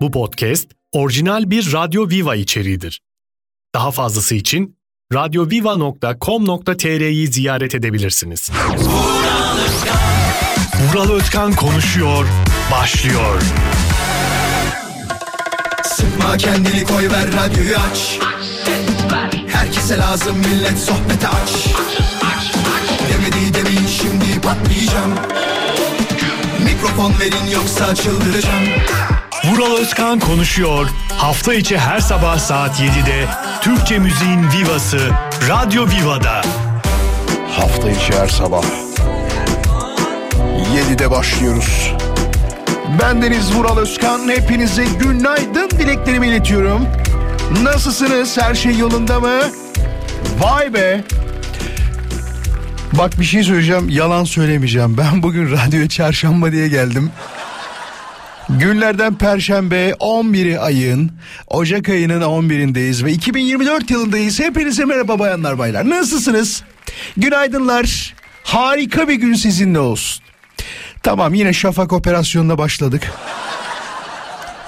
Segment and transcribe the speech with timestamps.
[0.00, 3.00] Bu podcast orijinal bir Radyo Viva içeriğidir.
[3.74, 4.76] Daha fazlası için
[5.12, 8.50] radyoviva.com.tr'yi ziyaret edebilirsiniz.
[10.80, 12.26] Vural Özkan konuşuyor,
[12.72, 13.42] başlıyor.
[15.84, 18.18] Sıkma kendini koy ver radyoyu aç
[19.48, 21.66] Herkese lazım millet sohbete aç
[23.08, 25.14] Demedi demeyin şimdi patlayacağım
[26.64, 28.64] Mikrofon verin yoksa çıldıracağım
[29.50, 30.86] Vural Özkan konuşuyor.
[31.16, 33.26] Hafta içi her sabah saat 7'de
[33.60, 34.98] Türkçe müziğin vivası
[35.48, 36.42] Radyo Viva'da.
[37.50, 38.64] Hafta içi her sabah
[40.74, 41.92] 7'de başlıyoruz.
[43.00, 44.28] Bendeniz Vural Özkan.
[44.28, 46.86] Hepinize günaydın dileklerimi iletiyorum.
[47.62, 48.38] Nasılsınız?
[48.38, 49.40] Her şey yolunda mı?
[50.40, 51.04] Vay be.
[52.92, 53.88] Bak bir şey söyleyeceğim.
[53.88, 54.96] Yalan söylemeyeceğim.
[54.98, 57.10] Ben bugün radyoya çarşamba diye geldim.
[58.48, 61.12] Günlerden Perşembe 11'i ayın
[61.46, 64.40] Ocak ayının 11'indeyiz ve 2024 yılındayız.
[64.40, 65.90] Hepinize merhaba bayanlar baylar.
[65.90, 66.62] Nasılsınız?
[67.16, 68.14] Günaydınlar.
[68.42, 70.24] Harika bir gün sizinle olsun.
[71.02, 73.12] Tamam yine şafak operasyonuna başladık.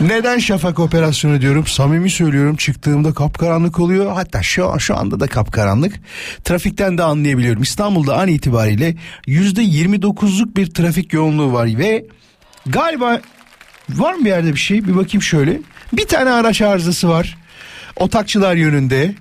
[0.01, 1.67] Neden şafak operasyonu diyorum?
[1.67, 4.12] Samimi söylüyorum çıktığımda kapkaranlık oluyor.
[4.12, 5.95] Hatta şu, şu anda da kapkaranlık.
[6.45, 7.62] Trafikten de anlayabiliyorum.
[7.62, 12.05] İstanbul'da an itibariyle %29'luk bir trafik yoğunluğu var ve
[12.67, 13.20] galiba
[13.89, 14.87] var mı bir yerde bir şey?
[14.87, 15.61] Bir bakayım şöyle.
[15.92, 17.37] Bir tane araç arızası var.
[17.97, 19.15] Otakçılar yönünde.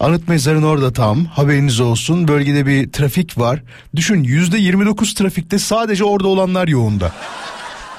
[0.00, 3.62] Anıt mezarın orada tam haberiniz olsun bölgede bir trafik var.
[3.96, 7.12] Düşün yüzde 29 trafikte sadece orada olanlar yoğunda.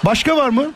[0.06, 0.72] Başka var mı?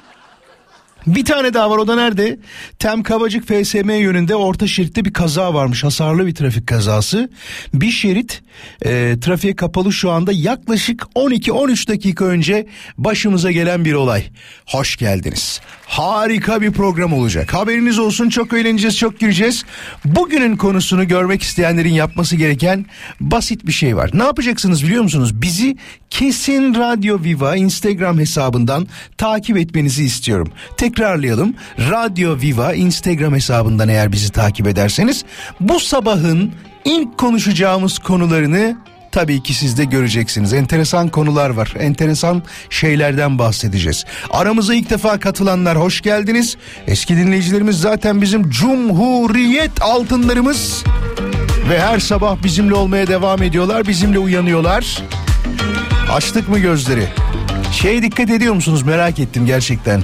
[1.07, 2.39] Bir tane daha var o da nerede?
[2.79, 5.83] Tem Kavacık FSM yönünde orta şeritte bir kaza varmış.
[5.83, 7.29] Hasarlı bir trafik kazası.
[7.73, 8.41] Bir şerit
[8.81, 14.23] e, trafiğe kapalı şu anda yaklaşık 12-13 dakika önce başımıza gelen bir olay.
[14.65, 15.61] Hoş geldiniz.
[15.85, 17.53] Harika bir program olacak.
[17.53, 19.63] Haberiniz olsun çok eğleneceğiz çok güleceğiz.
[20.05, 22.85] Bugünün konusunu görmek isteyenlerin yapması gereken
[23.19, 24.09] basit bir şey var.
[24.13, 25.41] Ne yapacaksınız biliyor musunuz?
[25.41, 25.77] Bizi
[26.09, 28.87] Kesin Radyo Viva Instagram hesabından
[29.17, 30.51] takip etmenizi istiyorum.
[30.77, 31.55] Tekrarlayalım.
[31.91, 35.25] Radyo Viva Instagram hesabından eğer bizi takip ederseniz
[35.59, 36.51] bu sabahın
[36.85, 38.77] ilk konuşacağımız konularını
[39.11, 40.53] tabii ki siz de göreceksiniz.
[40.53, 41.73] Enteresan konular var.
[41.79, 44.05] Enteresan şeylerden bahsedeceğiz.
[44.31, 46.57] Aramıza ilk defa katılanlar hoş geldiniz.
[46.87, 50.83] Eski dinleyicilerimiz zaten bizim Cumhuriyet altınlarımız.
[51.69, 53.87] Ve her sabah bizimle olmaya devam ediyorlar.
[53.87, 55.03] Bizimle uyanıyorlar.
[56.13, 57.07] Açtık mı gözleri?
[57.71, 60.03] Şey dikkat ediyor musunuz merak ettim gerçekten.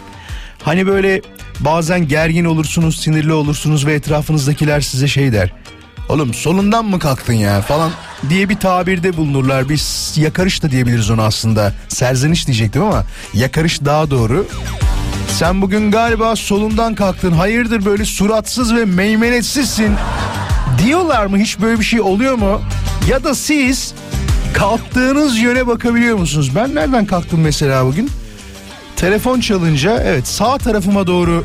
[0.63, 1.21] Hani böyle
[1.59, 5.51] bazen gergin olursunuz, sinirli olursunuz ve etrafınızdakiler size şey der.
[6.09, 7.91] Oğlum solundan mı kalktın ya falan
[8.29, 9.69] diye bir tabirde bulunurlar.
[9.69, 11.73] Biz yakarış da diyebiliriz ona aslında.
[11.87, 14.47] Serzeniş diyecektim ama yakarış daha doğru.
[15.29, 17.31] Sen bugün galiba solundan kalktın.
[17.31, 19.95] Hayırdır böyle suratsız ve meymenetsizsin.
[20.85, 22.61] Diyorlar mı hiç böyle bir şey oluyor mu?
[23.09, 23.93] Ya da siz
[24.55, 26.51] kalktığınız yöne bakabiliyor musunuz?
[26.55, 28.09] Ben nereden kalktım mesela bugün?
[28.95, 31.43] Telefon çalınca evet sağ tarafıma doğru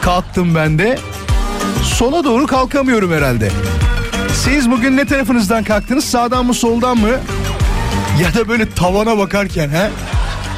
[0.00, 0.98] kalktım ben de.
[1.82, 3.50] Sola doğru kalkamıyorum herhalde.
[4.34, 6.04] Siz bugün ne tarafınızdan kalktınız?
[6.04, 7.10] Sağdan mı soldan mı?
[8.22, 9.90] Ya da böyle tavana bakarken he?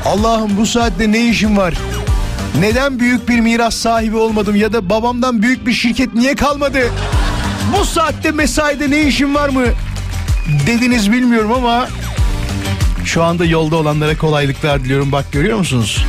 [0.04, 1.74] Allah'ım bu saatte ne işim var?
[2.60, 6.80] Neden büyük bir miras sahibi olmadım ya da babamdan büyük bir şirket niye kalmadı?
[7.78, 9.64] Bu saatte mesaide ne işim var mı?
[10.66, 11.88] Dediniz bilmiyorum ama
[13.04, 15.12] şu anda yolda olanlara kolaylıklar diliyorum.
[15.12, 16.04] Bak görüyor musunuz?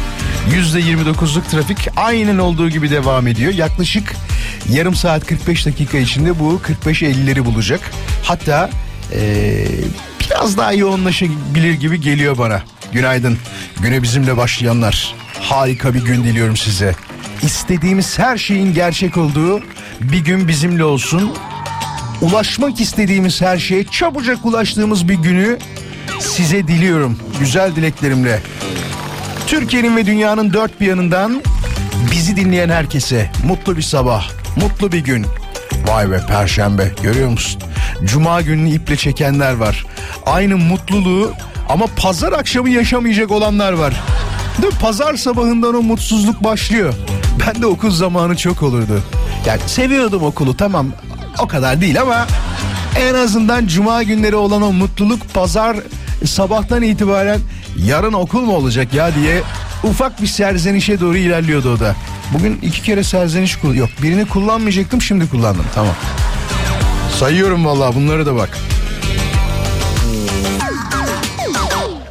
[0.49, 3.53] %29'luk trafik aynen olduğu gibi devam ediyor.
[3.53, 4.15] Yaklaşık
[4.69, 7.91] yarım saat 45 dakika içinde bu 45-50'leri bulacak.
[8.23, 8.69] Hatta
[9.13, 9.67] ee,
[10.19, 12.63] biraz daha yoğunlaşabilir gibi geliyor bana.
[12.91, 13.37] Günaydın.
[13.81, 15.15] Güne bizimle başlayanlar.
[15.41, 16.95] Harika bir gün diliyorum size.
[17.43, 19.61] İstediğimiz her şeyin gerçek olduğu
[20.01, 21.33] bir gün bizimle olsun.
[22.21, 25.57] Ulaşmak istediğimiz her şeye çabucak ulaştığımız bir günü
[26.19, 27.19] size diliyorum.
[27.39, 28.39] Güzel dileklerimle.
[29.47, 31.41] Türkiye'nin ve dünyanın dört bir yanından
[32.11, 35.25] bizi dinleyen herkese mutlu bir sabah, mutlu bir gün.
[35.87, 37.61] Vay be perşembe görüyor musun?
[38.03, 39.85] Cuma gününü iple çekenler var.
[40.25, 41.33] Aynı mutluluğu
[41.69, 43.93] ama pazar akşamı yaşamayacak olanlar var.
[44.61, 44.73] Değil?
[44.81, 46.93] Pazar sabahından o mutsuzluk başlıyor.
[47.47, 49.03] Ben de okul zamanı çok olurdu.
[49.45, 50.87] Yani seviyordum okulu tamam
[51.39, 52.27] o kadar değil ama
[52.95, 55.77] en azından cuma günleri olan o mutluluk pazar
[56.25, 57.39] sabahtan itibaren
[57.77, 59.41] yarın okul mu olacak ya diye
[59.83, 61.95] ufak bir serzenişe doğru ilerliyordu o da.
[62.33, 65.95] Bugün iki kere serzeniş kul yok birini kullanmayacaktım şimdi kullandım tamam.
[67.19, 68.57] Sayıyorum vallahi bunları da bak.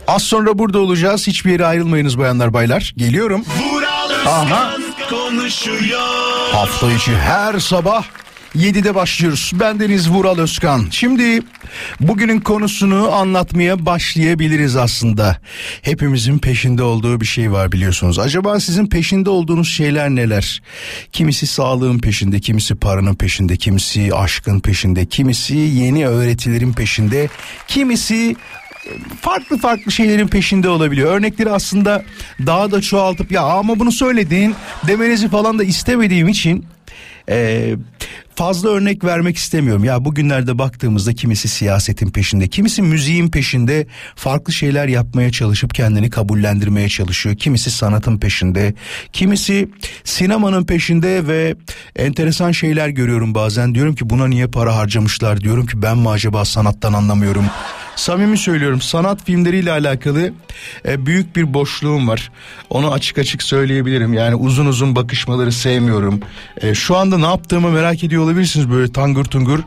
[0.09, 1.27] Az sonra burada olacağız.
[1.27, 2.93] Hiçbir yere ayrılmayınız bayanlar baylar.
[2.97, 3.45] Geliyorum.
[4.27, 4.77] Aha.
[6.53, 8.05] Hafta içi her sabah
[8.55, 9.53] 7'de başlıyoruz.
[9.61, 10.87] Ben Deniz Vural Özkan.
[10.91, 11.41] Şimdi
[12.01, 15.37] bugünün konusunu anlatmaya başlayabiliriz aslında.
[15.83, 18.19] Hepimizin peşinde olduğu bir şey var biliyorsunuz.
[18.19, 20.63] Acaba sizin peşinde olduğunuz şeyler neler?
[21.13, 27.29] Kimisi sağlığın peşinde, kimisi paranın peşinde, kimisi aşkın peşinde, kimisi yeni öğretilerin peşinde,
[27.69, 28.37] kimisi
[29.21, 31.15] farklı farklı şeylerin peşinde olabiliyor.
[31.15, 32.05] Örnekleri aslında
[32.47, 34.55] daha da çoğaltıp ya ama bunu söyledin
[34.87, 36.65] demenizi falan da istemediğim için
[37.29, 37.71] e,
[38.35, 39.85] fazla örnek vermek istemiyorum.
[39.85, 46.89] Ya bugünlerde baktığımızda kimisi siyasetin peşinde, kimisi müziğin peşinde farklı şeyler yapmaya çalışıp kendini kabullendirmeye
[46.89, 47.37] çalışıyor.
[47.37, 48.75] Kimisi sanatın peşinde,
[49.13, 49.69] kimisi
[50.05, 51.55] sinemanın peşinde ve
[51.97, 53.75] enteresan şeyler görüyorum bazen.
[53.75, 55.41] Diyorum ki buna niye para harcamışlar?
[55.41, 57.45] Diyorum ki ben mi acaba sanattan anlamıyorum?
[57.97, 60.33] Samimi söylüyorum sanat filmleriyle alakalı
[60.89, 62.31] e, büyük bir boşluğum var.
[62.71, 64.13] Onu açık açık söyleyebilirim.
[64.13, 66.21] Yani uzun uzun bakışmaları sevmiyorum.
[66.61, 69.59] E, şu anda ne yaptığımı merak ediyor olabilirsiniz böyle tangır tungur.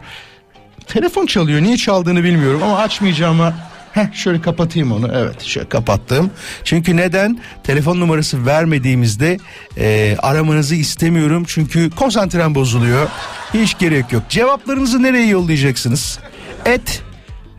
[0.88, 3.54] Telefon çalıyor niye çaldığını bilmiyorum ama açmayacağıma
[3.94, 5.12] Heh, şöyle kapatayım onu.
[5.14, 6.32] Evet şöyle kapattım.
[6.64, 7.40] Çünkü neden?
[7.64, 9.38] Telefon numarası vermediğimizde
[9.78, 11.44] e, aramanızı istemiyorum.
[11.48, 13.08] Çünkü konsantrem bozuluyor.
[13.54, 14.24] Hiç gerek yok.
[14.30, 16.20] Cevaplarınızı nereye yollayacaksınız?
[16.66, 17.02] Et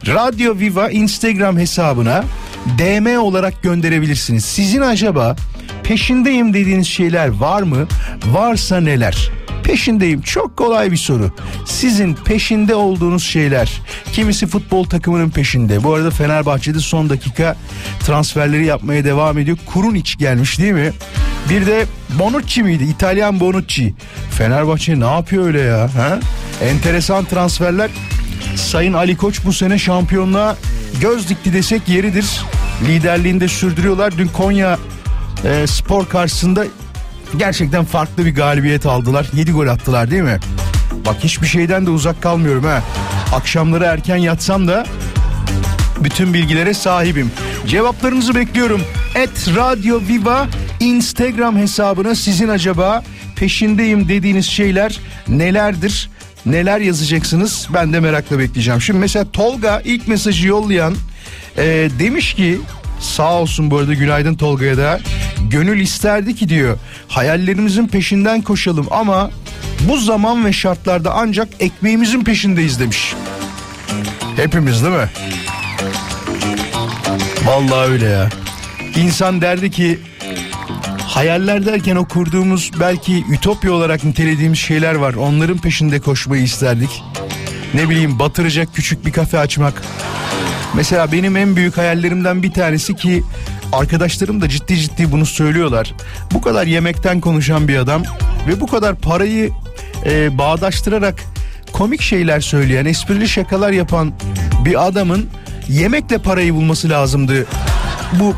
[0.06, 2.24] Radyo Viva Instagram hesabına
[2.78, 4.44] DM olarak gönderebilirsiniz.
[4.44, 5.36] Sizin acaba
[5.84, 7.86] peşindeyim dediğiniz şeyler var mı?
[8.26, 9.31] Varsa neler?
[9.64, 11.31] Peşindeyim çok kolay bir soru.
[11.66, 13.81] Sizin peşinde olduğunuz şeyler.
[14.12, 15.84] Kimisi futbol takımının peşinde.
[15.84, 17.56] Bu arada Fenerbahçe'de son dakika
[18.00, 19.58] transferleri yapmaya devam ediyor.
[19.66, 20.92] Kurunic gelmiş değil mi?
[21.50, 21.86] Bir de
[22.19, 22.84] Bonucci miydi?
[22.84, 23.94] İtalyan Bonucci.
[24.31, 25.81] Fenerbahçe ne yapıyor öyle ya?
[25.96, 26.19] Ha?
[26.62, 27.90] Enteresan transferler.
[28.56, 30.56] Sayın Ali Koç bu sene şampiyonluğa
[31.00, 32.40] göz dikti desek yeridir.
[32.88, 34.19] Liderliğinde sürdürüyorlar.
[34.19, 34.78] Dün Konya
[35.44, 36.64] e, spor karşısında
[37.37, 39.26] gerçekten farklı bir galibiyet aldılar.
[39.35, 40.38] 7 gol attılar değil mi?
[41.06, 42.82] Bak hiçbir şeyden de uzak kalmıyorum ha.
[43.35, 44.87] Akşamları erken yatsam da
[46.00, 47.31] bütün bilgilere sahibim.
[47.67, 48.82] Cevaplarınızı bekliyorum.
[49.14, 50.46] Et Radio Viva
[50.81, 53.05] Instagram hesabına sizin acaba
[53.37, 56.11] peşindeyim dediğiniz şeyler nelerdir?
[56.46, 57.69] Neler yazacaksınız?
[57.75, 58.81] Ben de merakla bekleyeceğim.
[58.81, 60.94] Şimdi mesela Tolga ilk mesajı yollayan
[61.56, 62.61] e, demiş ki
[63.00, 65.00] sağ olsun bu arada günaydın Tolga'ya da
[65.50, 69.31] gönül isterdi ki diyor hayallerimizin peşinden koşalım ama
[69.81, 73.14] bu zaman ve şartlarda ancak ekmeğimizin peşindeyiz demiş.
[74.37, 75.08] Hepimiz değil mi?
[77.44, 78.29] Vallahi öyle ya.
[78.96, 79.99] İnsan derdi ki
[81.06, 85.14] hayaller derken o kurduğumuz belki ütopya olarak nitelediğimiz şeyler var.
[85.14, 87.02] Onların peşinde koşmayı isterdik.
[87.75, 89.82] Ne bileyim batıracak küçük bir kafe açmak.
[90.76, 93.22] Mesela benim en büyük hayallerimden bir tanesi ki
[93.72, 95.94] arkadaşlarım da ciddi ciddi bunu söylüyorlar.
[96.32, 98.02] Bu kadar yemekten konuşan bir adam
[98.48, 99.50] ve bu kadar parayı
[100.06, 101.14] e, bağdaştırarak
[101.72, 104.12] komik şeyler söyleyen, esprili şakalar yapan
[104.64, 105.26] bir adamın
[105.68, 107.46] yemekle parayı bulması lazımdı.
[108.12, 108.34] Bu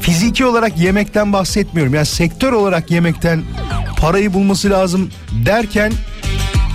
[0.00, 1.94] fiziki olarak yemekten bahsetmiyorum.
[1.94, 3.42] Yani sektör olarak yemekten
[4.00, 5.10] parayı bulması lazım
[5.46, 5.92] derken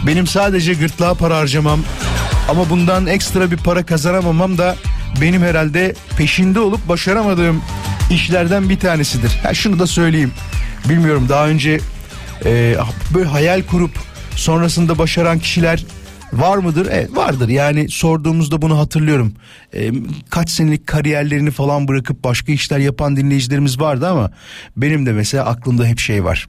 [0.07, 1.79] benim sadece gırtlağa para harcamam
[2.49, 4.75] ama bundan ekstra bir para kazanamamam da
[5.21, 7.61] benim herhalde peşinde olup başaramadığım
[8.11, 9.39] işlerden bir tanesidir.
[9.43, 10.31] Ha şunu da söyleyeyim.
[10.89, 11.79] Bilmiyorum daha önce
[12.45, 12.75] e,
[13.13, 13.91] böyle hayal kurup
[14.35, 15.85] sonrasında başaran kişiler
[16.39, 16.87] var mıdır?
[16.91, 19.33] Evet vardır yani sorduğumuzda bunu hatırlıyorum.
[19.73, 19.91] E,
[20.29, 24.31] kaç senelik kariyerlerini falan bırakıp başka işler yapan dinleyicilerimiz vardı ama
[24.77, 26.47] benim de mesela aklımda hep şey var.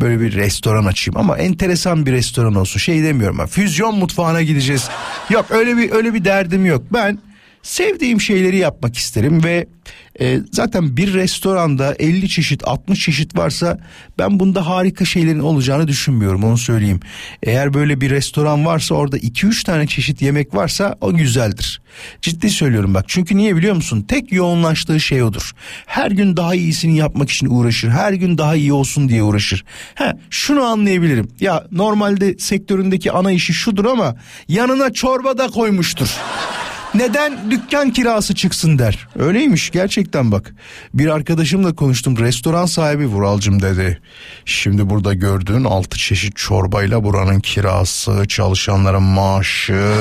[0.00, 2.78] Böyle bir restoran açayım ama enteresan bir restoran olsun.
[2.78, 4.88] Şey demiyorum ben füzyon mutfağına gideceğiz.
[5.30, 6.82] Yok öyle bir öyle bir derdim yok.
[6.92, 7.18] Ben
[7.66, 9.66] sevdiğim şeyleri yapmak isterim ve
[10.20, 13.78] e, zaten bir restoranda 50 çeşit 60 çeşit varsa
[14.18, 17.00] ben bunda harika şeylerin olacağını düşünmüyorum onu söyleyeyim.
[17.42, 21.80] Eğer böyle bir restoran varsa orada 2-3 tane çeşit yemek varsa o güzeldir.
[22.22, 24.04] Ciddi söylüyorum bak çünkü niye biliyor musun?
[24.08, 25.52] Tek yoğunlaştığı şey odur.
[25.86, 27.88] Her gün daha iyisini yapmak için uğraşır.
[27.88, 29.64] Her gün daha iyi olsun diye uğraşır.
[29.94, 31.28] Ha şunu anlayabilirim.
[31.40, 34.16] Ya normalde sektöründeki ana işi şudur ama
[34.48, 36.08] yanına çorba da koymuştur.
[36.96, 39.08] Neden dükkan kirası çıksın der.
[39.18, 40.54] Öyleymiş gerçekten bak.
[40.94, 44.00] Bir arkadaşımla konuştum restoran sahibi Vuralcım dedi.
[44.44, 49.92] Şimdi burada gördüğün altı çeşit çorbayla buranın kirası, çalışanların maaşı,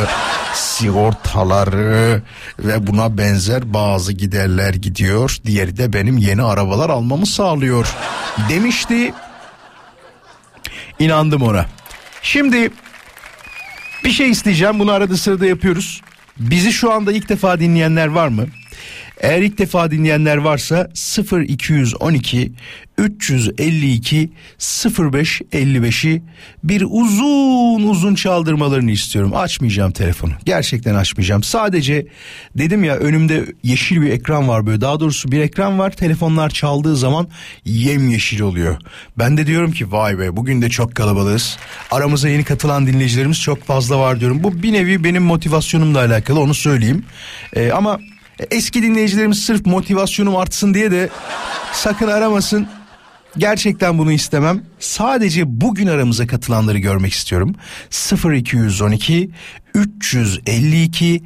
[0.54, 2.22] sigortaları
[2.60, 5.38] ve buna benzer bazı giderler gidiyor.
[5.46, 7.88] Diğeri de benim yeni arabalar almamı sağlıyor
[8.50, 9.14] demişti.
[11.00, 11.66] İnandım ona.
[12.22, 12.70] Şimdi
[14.04, 16.02] bir şey isteyeceğim bunu arada sırada yapıyoruz.
[16.40, 18.46] Bizi şu anda ilk defa dinleyenler var mı?
[19.26, 20.90] Eğer ilk defa dinleyenler varsa
[21.32, 22.52] 0212
[22.98, 24.30] 352
[25.00, 26.22] 05 55'i
[26.64, 29.32] bir uzun uzun çaldırmalarını istiyorum.
[29.36, 30.32] Açmayacağım telefonu.
[30.46, 31.44] Gerçekten açmayacağım.
[31.44, 32.08] Sadece
[32.58, 34.82] dedim ya önümde yeşil bir ekran var böyle.
[34.82, 35.92] Daha doğrusu bir ekran var.
[35.92, 37.28] Telefonlar çaldığı zaman
[37.66, 38.78] yemyeşil oluyor.
[39.18, 41.58] Ben de diyorum ki vay be bugün de çok kalabalığız.
[41.92, 44.44] Aramıza yeni katılan dinleyicilerimiz çok fazla var diyorum.
[44.44, 47.06] Bu bir nevi benim motivasyonumla alakalı onu söyleyeyim.
[47.56, 48.00] Ee, ama
[48.52, 51.10] eski dinleyicilerimiz sırf motivasyonum artsın diye de
[51.74, 52.68] sakın aramasın.
[53.38, 54.64] Gerçekten bunu istemem.
[54.80, 57.56] Sadece bugün aramıza katılanları görmek istiyorum.
[58.34, 59.32] 0212
[59.74, 61.24] 352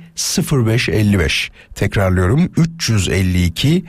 [0.51, 3.86] 0555 tekrarlıyorum 352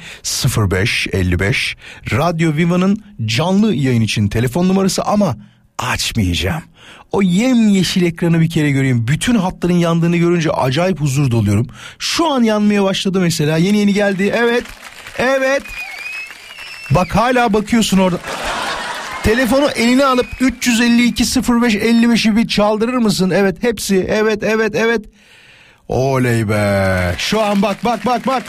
[0.56, 1.76] 0555
[2.12, 5.36] Radyo Viva'nın canlı yayın için telefon numarası ama
[5.80, 6.62] açmayacağım.
[7.12, 9.08] O yem yeşil ekranı bir kere göreyim.
[9.08, 11.66] Bütün hatların yandığını görünce acayip huzur doluyorum.
[11.98, 13.56] Şu an yanmaya başladı mesela.
[13.56, 14.32] Yeni yeni geldi.
[14.36, 14.64] Evet.
[15.18, 15.62] Evet.
[16.90, 18.18] Bak hala bakıyorsun orada.
[19.22, 23.30] Telefonu eline alıp 352 05 55'i bir çaldırır mısın?
[23.34, 24.06] Evet hepsi.
[24.10, 25.04] Evet evet evet.
[25.88, 27.14] Oley be.
[27.18, 28.42] Şu an bak bak bak bak.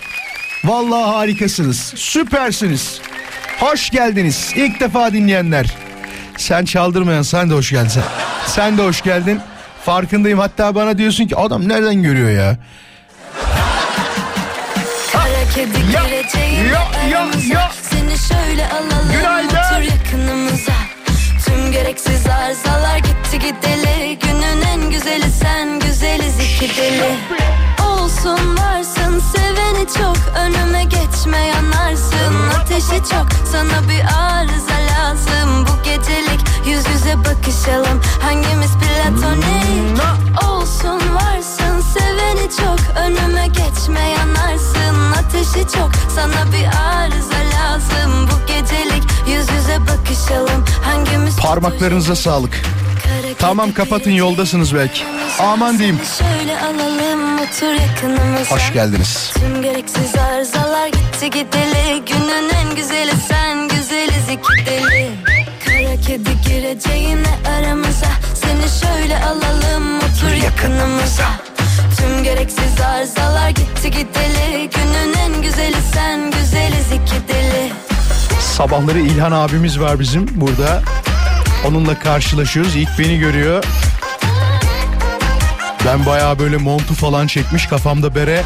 [0.63, 1.93] Vallahi harikasınız.
[1.95, 3.01] Süpersiniz.
[3.59, 4.53] Hoş geldiniz.
[4.55, 5.90] İlk defa dinleyenler.
[6.41, 7.89] Sen çaldırmayan sen de hoş geldin.
[7.89, 8.01] Sen,
[8.47, 9.41] sen de hoş geldin.
[9.85, 10.39] Farkındayım.
[10.39, 12.57] Hatta bana diyorsun ki adam nereden görüyor ya?
[15.11, 17.53] Kara kedi Ya, gireceğine ya, ya, aramıza.
[17.53, 17.71] ya.
[17.81, 19.47] Seni şöyle alalım Günaydın.
[19.47, 20.71] otur yakınımıza
[21.45, 27.15] Tüm gereksiz arızalar gitti gideli Günün en güzeli sen güzeliz iki deli
[27.87, 30.83] Olsun varsın seveni çok Önüme
[31.21, 33.27] geçme yanarsın Ateşi çok.
[33.51, 35.65] Sana bir arıza lazım.
[35.67, 40.01] Bu gecelik yüz yüze bakışalım Hangimiz platonik?
[40.49, 42.97] Olsun varsın seveni çok.
[42.97, 45.91] Önüme geçme yanarsın Ateşi çok.
[46.15, 48.27] Sana bir arıza lazım.
[48.27, 52.61] Bu gecelik yüz yüze bakışalım Hangimiz Parmaklarınıza sağlık.
[53.39, 55.03] Tamam, kapatın, yoldasınız belki.
[55.39, 55.99] Aman diyeyim.
[58.49, 59.31] Hoş geldiniz.
[59.33, 65.11] Tüm gereksiz arızalar gitti gideli Günün en güzeli sen güzeliz iki deli
[65.65, 71.25] Kara kedi gireceğine aramıza Seni şöyle alalım otur yakınımıza
[71.97, 77.71] Tüm gereksiz arızalar gitti gideli Günün en güzeli sen güzeliz iki deli
[78.39, 80.81] Sabahları İlhan abimiz var bizim burada.
[81.67, 82.75] Onunla karşılaşıyoruz.
[82.75, 83.63] İlk beni görüyor.
[85.85, 88.43] Ben bayağı böyle montu falan çekmiş kafamda bere.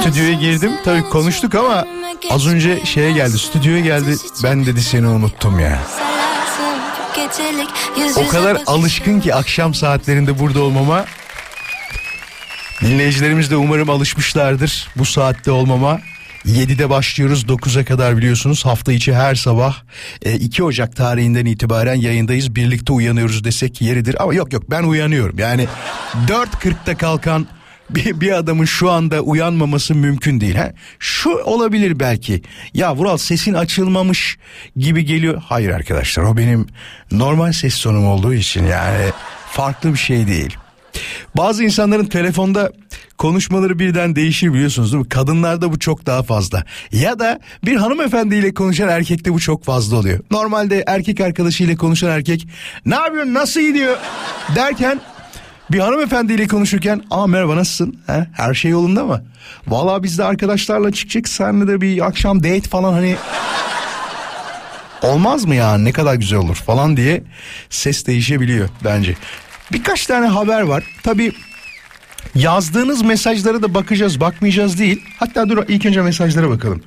[0.00, 0.72] Stüdyoya girdim.
[0.84, 1.84] Tabii konuştuk ama
[2.30, 3.38] az önce şeye geldi.
[3.38, 4.16] Stüdyoya geldi.
[4.44, 5.78] Ben dedi seni unuttum ya.
[8.16, 11.04] O kadar alışkın ki akşam saatlerinde burada olmama.
[12.80, 16.00] Dinleyicilerimiz de umarım alışmışlardır bu saatte olmama.
[16.46, 19.76] 7'de başlıyoruz 9'a kadar biliyorsunuz hafta içi her sabah
[20.22, 25.38] e, 2 Ocak tarihinden itibaren yayındayız birlikte uyanıyoruz desek yeridir ama yok yok ben uyanıyorum
[25.38, 25.66] yani
[26.28, 27.46] 4.40'da kalkan
[27.90, 30.54] bir, bir adamın şu anda uyanmaması mümkün değil.
[30.54, 30.72] Ha?
[30.98, 32.42] Şu olabilir belki
[32.74, 34.38] ya Vural sesin açılmamış
[34.76, 36.66] gibi geliyor hayır arkadaşlar o benim
[37.12, 39.10] normal ses tonum olduğu için yani
[39.50, 40.56] farklı bir şey değil.
[41.36, 42.72] Bazı insanların telefonda
[43.18, 45.08] konuşmaları birden değişir biliyorsunuz değil mi?
[45.08, 46.64] Kadınlarda bu çok daha fazla.
[46.92, 50.20] Ya da bir hanımefendiyle konuşan erkekte bu çok fazla oluyor.
[50.30, 52.48] Normalde erkek arkadaşıyla konuşan erkek
[52.86, 53.96] ne yapıyorsun nasıl gidiyor
[54.56, 55.00] derken
[55.70, 59.24] bir hanımefendiyle konuşurken aa merhaba nasılsın He, her şey yolunda mı?
[59.66, 63.16] Valla biz de arkadaşlarla çıkacak senle de bir akşam date falan hani
[65.02, 67.22] olmaz mı ya ne kadar güzel olur falan diye
[67.70, 69.14] ses değişebiliyor bence.
[69.72, 70.84] Birkaç tane haber var.
[71.02, 71.32] Tabii
[72.34, 75.02] yazdığınız mesajlara da bakacağız bakmayacağız değil.
[75.18, 76.82] Hatta dur ilk önce mesajlara bakalım.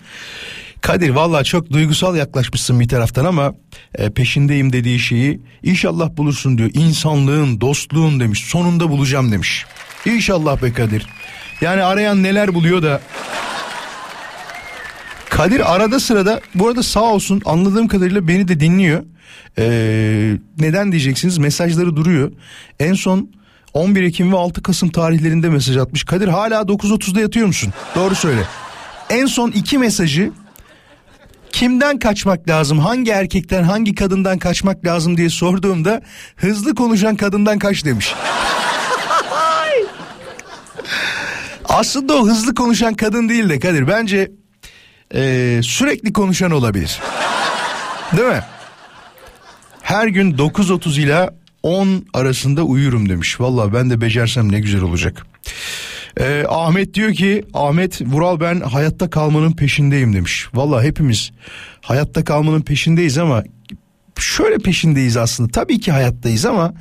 [0.88, 3.54] Kadir valla çok duygusal yaklaşmışsın bir taraftan ama
[3.96, 6.70] e, peşindeyim dediği şeyi inşallah bulursun diyor.
[6.74, 8.40] İnsanlığın, dostluğun demiş.
[8.46, 9.66] Sonunda bulacağım demiş.
[10.06, 11.08] İnşallah be Kadir.
[11.62, 13.02] Yani arayan neler buluyor da
[15.30, 19.04] Kadir arada sırada bu arada sağ olsun anladığım kadarıyla beni de dinliyor.
[19.58, 22.32] Ee, neden diyeceksiniz mesajları duruyor.
[22.80, 23.30] En son
[23.74, 26.04] 11 Ekim ve 6 Kasım tarihlerinde mesaj atmış.
[26.04, 27.74] Kadir hala 9.30'da yatıyor musun?
[27.96, 28.42] Doğru söyle.
[29.10, 30.32] En son iki mesajı
[31.58, 36.02] kimden kaçmak lazım hangi erkekten hangi kadından kaçmak lazım diye sorduğumda
[36.36, 38.14] hızlı konuşan kadından kaç demiş.
[41.66, 44.32] Aslında o hızlı konuşan kadın değil de Kadir bence
[45.16, 47.00] e, sürekli konuşan olabilir.
[48.18, 48.44] Değil mi?
[49.82, 51.30] Her gün 9.30 ile
[51.64, 53.40] 10 arasında uyurum demiş.
[53.40, 55.26] Valla ben de becersem ne güzel olacak.
[56.20, 60.48] Ee, Ahmet diyor ki Ahmet Vural ben hayatta kalmanın peşindeyim demiş.
[60.54, 61.32] Valla hepimiz
[61.82, 63.44] hayatta kalmanın peşindeyiz ama
[64.20, 65.52] şöyle peşindeyiz aslında.
[65.52, 66.74] Tabii ki hayattayız ama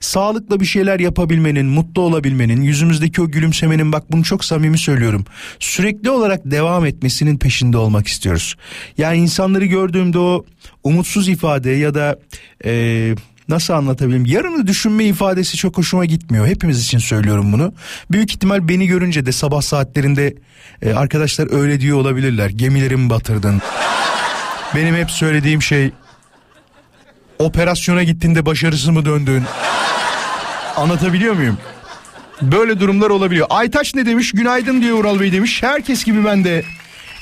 [0.00, 5.24] sağlıkla bir şeyler yapabilmenin, mutlu olabilmenin, yüzümüzdeki o gülümsemenin bak bunu çok samimi söylüyorum.
[5.58, 8.56] Sürekli olarak devam etmesinin peşinde olmak istiyoruz.
[8.98, 10.44] Yani insanları gördüğümde o
[10.84, 12.18] umutsuz ifade ya da
[12.64, 13.14] e,
[13.48, 14.26] nasıl anlatabilirim?
[14.26, 16.46] Yarını düşünme ifadesi çok hoşuma gitmiyor.
[16.46, 17.74] Hepimiz için söylüyorum bunu.
[18.10, 20.34] Büyük ihtimal beni görünce de sabah saatlerinde
[20.82, 22.50] e, arkadaşlar öyle diyor olabilirler.
[22.50, 23.62] Gemilerimi batırdın.
[24.74, 25.92] Benim hep söylediğim şey
[27.38, 29.42] operasyona gittiğinde başarısız mı döndün?
[30.76, 31.58] Anlatabiliyor muyum?
[32.42, 33.46] Böyle durumlar olabiliyor.
[33.50, 34.32] Aytaç ne demiş?
[34.32, 35.62] Günaydın diyor Ural Bey demiş.
[35.62, 36.64] Herkes gibi ben de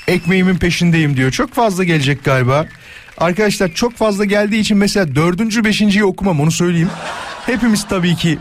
[0.07, 1.31] ekmeğimin peşindeyim diyor.
[1.31, 2.65] Çok fazla gelecek galiba.
[3.17, 6.89] Arkadaşlar çok fazla geldiği için mesela dördüncü beşinciyi okumam onu söyleyeyim.
[7.45, 8.39] Hepimiz tabii ki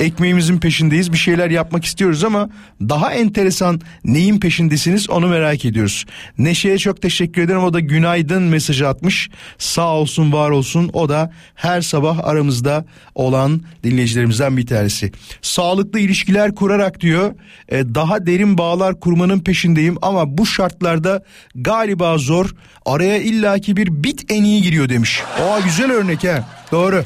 [0.00, 6.04] ekmeğimizin peşindeyiz bir şeyler yapmak istiyoruz ama daha enteresan neyin peşindesiniz onu merak ediyoruz.
[6.38, 11.32] Neşe'ye çok teşekkür ederim o da günaydın mesajı atmış sağ olsun var olsun o da
[11.54, 15.12] her sabah aramızda olan dinleyicilerimizden bir tanesi.
[15.42, 17.34] Sağlıklı ilişkiler kurarak diyor
[17.68, 22.54] e, daha derin bağlar kurmanın peşindeyim ama bu şartlarda galiba zor
[22.86, 25.22] araya illaki bir bit en giriyor demiş.
[25.42, 27.04] Oha güzel örnek ha doğru.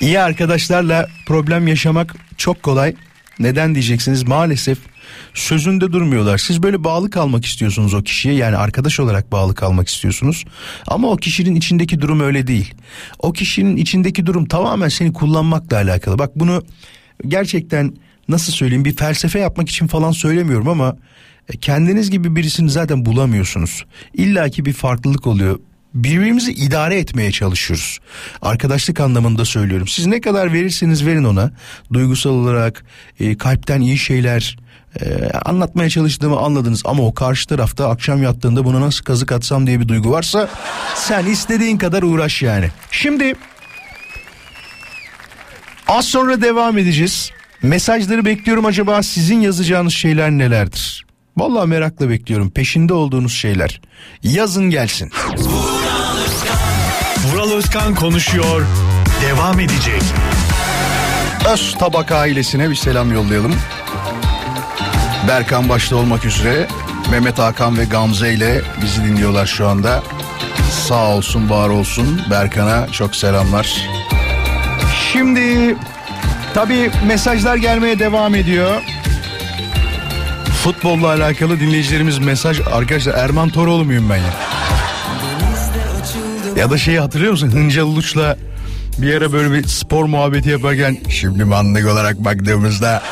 [0.00, 2.94] İyi arkadaşlarla problem yaşamak çok kolay.
[3.38, 4.22] Neden diyeceksiniz?
[4.22, 4.78] Maalesef
[5.34, 6.38] sözünde durmuyorlar.
[6.38, 10.44] Siz böyle bağlı kalmak istiyorsunuz o kişiye yani arkadaş olarak bağlı kalmak istiyorsunuz.
[10.86, 12.74] Ama o kişinin içindeki durum öyle değil.
[13.18, 16.18] O kişinin içindeki durum tamamen seni kullanmakla alakalı.
[16.18, 16.64] Bak bunu
[17.28, 17.94] gerçekten
[18.28, 20.96] nasıl söyleyeyim bir felsefe yapmak için falan söylemiyorum ama
[21.60, 23.84] kendiniz gibi birisini zaten bulamıyorsunuz.
[24.14, 25.58] İlla ki bir farklılık oluyor
[25.94, 27.98] birbirimizi idare etmeye çalışıyoruz.
[28.42, 29.88] Arkadaşlık anlamında söylüyorum.
[29.88, 31.50] Siz ne kadar verirseniz verin ona.
[31.92, 32.84] Duygusal olarak
[33.20, 34.56] e, kalpten iyi şeyler
[35.00, 36.82] e, anlatmaya çalıştığımı anladınız.
[36.84, 40.48] Ama o karşı tarafta akşam yattığında buna nasıl kazık atsam diye bir duygu varsa
[40.94, 42.68] sen istediğin kadar uğraş yani.
[42.90, 43.34] Şimdi
[45.88, 47.30] az sonra devam edeceğiz.
[47.62, 51.06] Mesajları bekliyorum acaba sizin yazacağınız şeyler nelerdir?
[51.36, 53.80] Vallahi merakla bekliyorum peşinde olduğunuz şeyler.
[54.22, 55.10] Yazın gelsin.
[57.56, 58.66] Özkan konuşuyor.
[59.22, 60.02] Devam edecek.
[61.52, 63.54] Öz Tabak ailesine bir selam yollayalım.
[65.28, 66.68] Berkan başta olmak üzere
[67.10, 70.02] Mehmet Hakan ve Gamze ile bizi dinliyorlar şu anda.
[70.88, 73.88] Sağ olsun var olsun Berkan'a çok selamlar.
[75.12, 75.76] Şimdi
[76.54, 78.82] tabi mesajlar gelmeye devam ediyor.
[80.64, 84.61] Futbolla alakalı dinleyicilerimiz mesaj arkadaşlar Erman Toroğlu muyum ben ya?
[86.56, 87.50] Ya da şeyi hatırlıyor musun?
[87.50, 88.36] Hıncal Uluç'la
[88.98, 93.02] bir ara böyle bir spor muhabbeti yaparken şimdi manlık olarak baktığımızda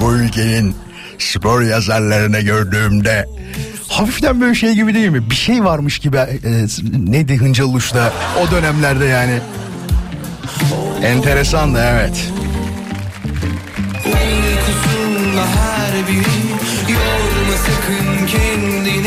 [0.00, 0.74] bu ülkenin
[1.18, 3.26] spor yazarlarını gördüğümde
[3.88, 5.30] hafiften böyle şey gibi değil mi?
[5.30, 6.28] Bir şey varmış gibi e,
[6.92, 9.40] neydi Hıncal Uluç'ta o dönemlerde yani.
[11.02, 12.30] Enteresan da evet.
[14.04, 16.36] Uykusunda her biri
[16.92, 19.06] Yorma sakın kendini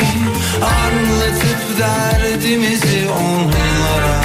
[0.61, 4.23] Anlatıp derdimizi onlara.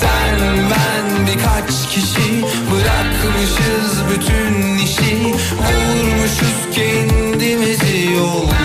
[0.00, 0.38] Sen
[0.70, 5.16] ben birkaç kişi Bırakmışız bütün işi.
[5.26, 8.57] Vurmuşuz kendimizi yollara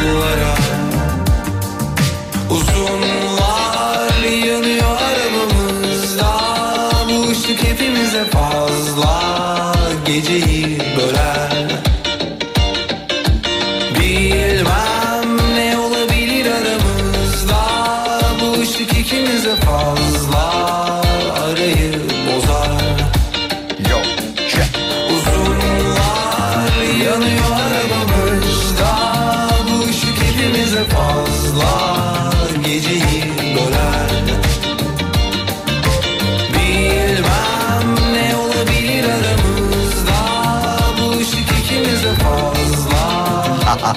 [18.83, 20.92] Bu ışık ikimize fazla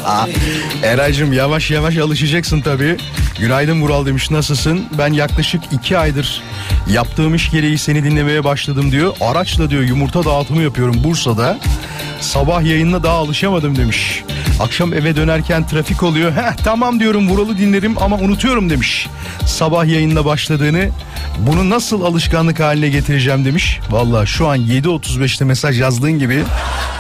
[0.82, 2.96] Eraycığım yavaş yavaş alışacaksın tabii.
[3.38, 4.84] Günaydın Vural demiş nasılsın?
[4.98, 6.42] Ben yaklaşık iki aydır
[6.88, 9.16] yaptığım iş gereği seni dinlemeye başladım diyor.
[9.20, 11.58] Araçla diyor yumurta dağıtımı yapıyorum Bursa'da.
[12.20, 14.22] Sabah yayınına daha alışamadım demiş.
[14.60, 16.32] Akşam eve dönerken trafik oluyor.
[16.32, 19.08] Heh tamam diyorum Vural'ı dinlerim ama unutuyorum demiş.
[19.46, 20.90] Sabah yayınla başladığını
[21.38, 23.80] bunu nasıl alışkanlık haline getireceğim demiş.
[23.90, 26.44] Valla şu an 7.35'te mesaj yazdığın gibi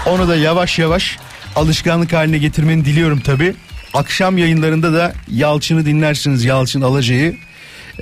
[0.06, 1.18] onu da yavaş yavaş
[1.56, 3.54] alışkanlık haline getirmeni diliyorum tabi.
[3.94, 6.44] Akşam yayınlarında da Yalçın'ı dinlersiniz.
[6.44, 7.36] Yalçın Alacı'yı.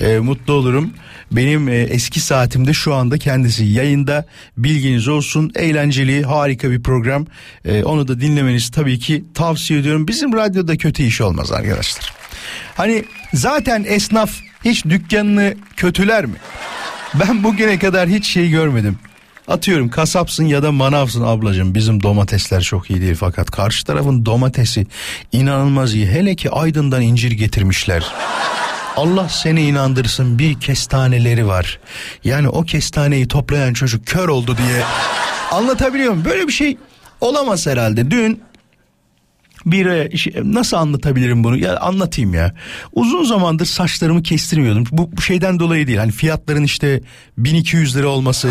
[0.00, 0.90] e, mutlu olurum.
[1.32, 4.26] Benim e, eski saatimde şu anda kendisi yayında.
[4.56, 5.52] Bilginiz olsun.
[5.56, 7.26] Eğlenceli harika bir program.
[7.64, 10.08] E, onu da dinlemenizi tabii ki tavsiye ediyorum.
[10.08, 12.12] Bizim radyoda kötü iş olmaz arkadaşlar.
[12.76, 14.30] Hani zaten esnaf
[14.64, 16.36] hiç dükkanını kötüler mi?
[17.14, 18.98] Ben bugüne kadar hiç şey görmedim
[19.48, 24.86] Atıyorum kasapsın ya da manavsın ablacığım bizim domatesler çok iyi değil fakat karşı tarafın domatesi
[25.32, 28.04] inanılmaz iyi hele ki Aydın'dan incir getirmişler.
[28.96, 31.78] Allah seni inandırsın bir kestaneleri var.
[32.24, 34.82] Yani o kestaneyi toplayan çocuk kör oldu diye
[35.52, 36.24] anlatabiliyor muyum?
[36.24, 36.76] Böyle bir şey
[37.20, 38.10] olamaz herhalde.
[38.10, 38.42] Dün
[39.66, 41.58] bir e, şey- nasıl anlatabilirim bunu?
[41.58, 42.54] Ya anlatayım ya.
[42.92, 44.84] Uzun zamandır saçlarımı kestirmiyordum.
[44.92, 45.98] Bu bu şeyden dolayı değil.
[45.98, 47.00] Hani fiyatların işte
[47.38, 48.48] 1200 lira olması,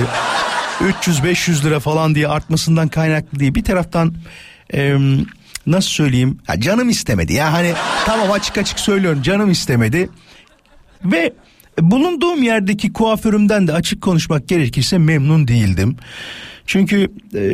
[0.80, 3.56] 300-500 lira falan diye artmasından kaynaklı değil.
[3.56, 4.16] Bir taraftan
[4.74, 4.96] e,
[5.68, 6.40] nasıl söyleyeyim?
[6.48, 7.34] Ya canım istemedi.
[7.34, 7.74] Ya hani
[8.06, 10.10] tamam açık açık söylüyorum canım istemedi.
[11.06, 11.34] Ve
[11.82, 15.98] bulunduğum yerdeki kuaförümden de açık konuşmak gerekirse memnun değildim.
[16.66, 17.52] Çünkü e,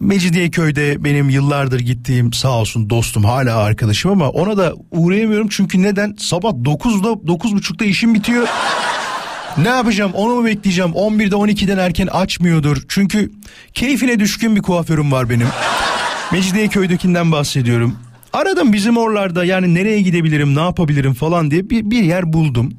[0.00, 5.48] Mecidiyeköy'de benim yıllardır gittiğim sağ olsun dostum hala arkadaşım ama ona da uğrayamıyorum.
[5.48, 6.14] Çünkü neden?
[6.18, 8.48] Sabah 9'da 9.30'da işim bitiyor.
[9.58, 12.82] Ne yapacağım onu mu bekleyeceğim 11'de 12'den erken açmıyordur.
[12.88, 13.30] Çünkü
[13.74, 15.48] keyfine düşkün bir kuaförüm var benim.
[16.32, 17.96] Mecidiyeköy'dekinden bahsediyorum.
[18.32, 22.72] Aradım bizim oralarda yani nereye gidebilirim ne yapabilirim falan diye bir, bir yer buldum.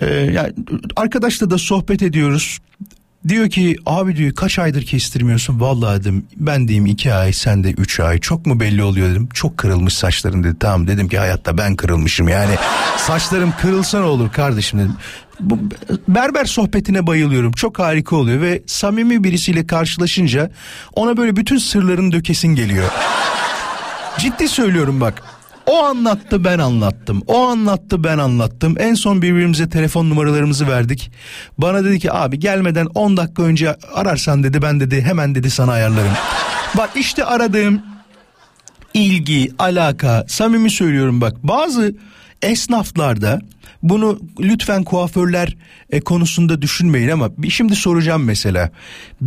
[0.00, 0.52] Ee, yani
[0.96, 2.58] arkadaşla da sohbet ediyoruz.
[3.28, 5.60] Diyor ki abi diyor kaç aydır kestirmiyorsun?
[5.60, 8.18] Vallahi dedim ben diyeyim iki ay sen de üç ay.
[8.18, 9.28] Çok mu belli oluyor dedim.
[9.34, 10.56] Çok kırılmış saçların dedi.
[10.60, 12.54] Tamam dedim ki hayatta ben kırılmışım yani.
[12.96, 14.94] Saçlarım kırılsa ne olur kardeşim dedim.
[15.40, 15.58] Bu
[16.08, 17.52] berber sohbetine bayılıyorum.
[17.52, 20.50] Çok harika oluyor ve samimi birisiyle karşılaşınca
[20.92, 22.90] ona böyle bütün sırlarını dökesin geliyor.
[24.18, 25.22] Ciddi söylüyorum bak.
[25.66, 27.22] O anlattı ben anlattım.
[27.26, 28.74] O anlattı ben anlattım.
[28.78, 31.10] En son birbirimize telefon numaralarımızı verdik.
[31.58, 35.72] Bana dedi ki abi gelmeden 10 dakika önce ararsan dedi ben dedi hemen dedi sana
[35.72, 36.12] ayarlarım.
[36.76, 37.82] Bak işte aradığım
[38.94, 41.34] ilgi, alaka, samimi söylüyorum bak.
[41.42, 41.94] Bazı
[42.42, 43.40] esnaflarda
[43.82, 45.56] bunu lütfen kuaförler
[45.90, 48.70] e, konusunda düşünmeyin ama şimdi soracağım mesela.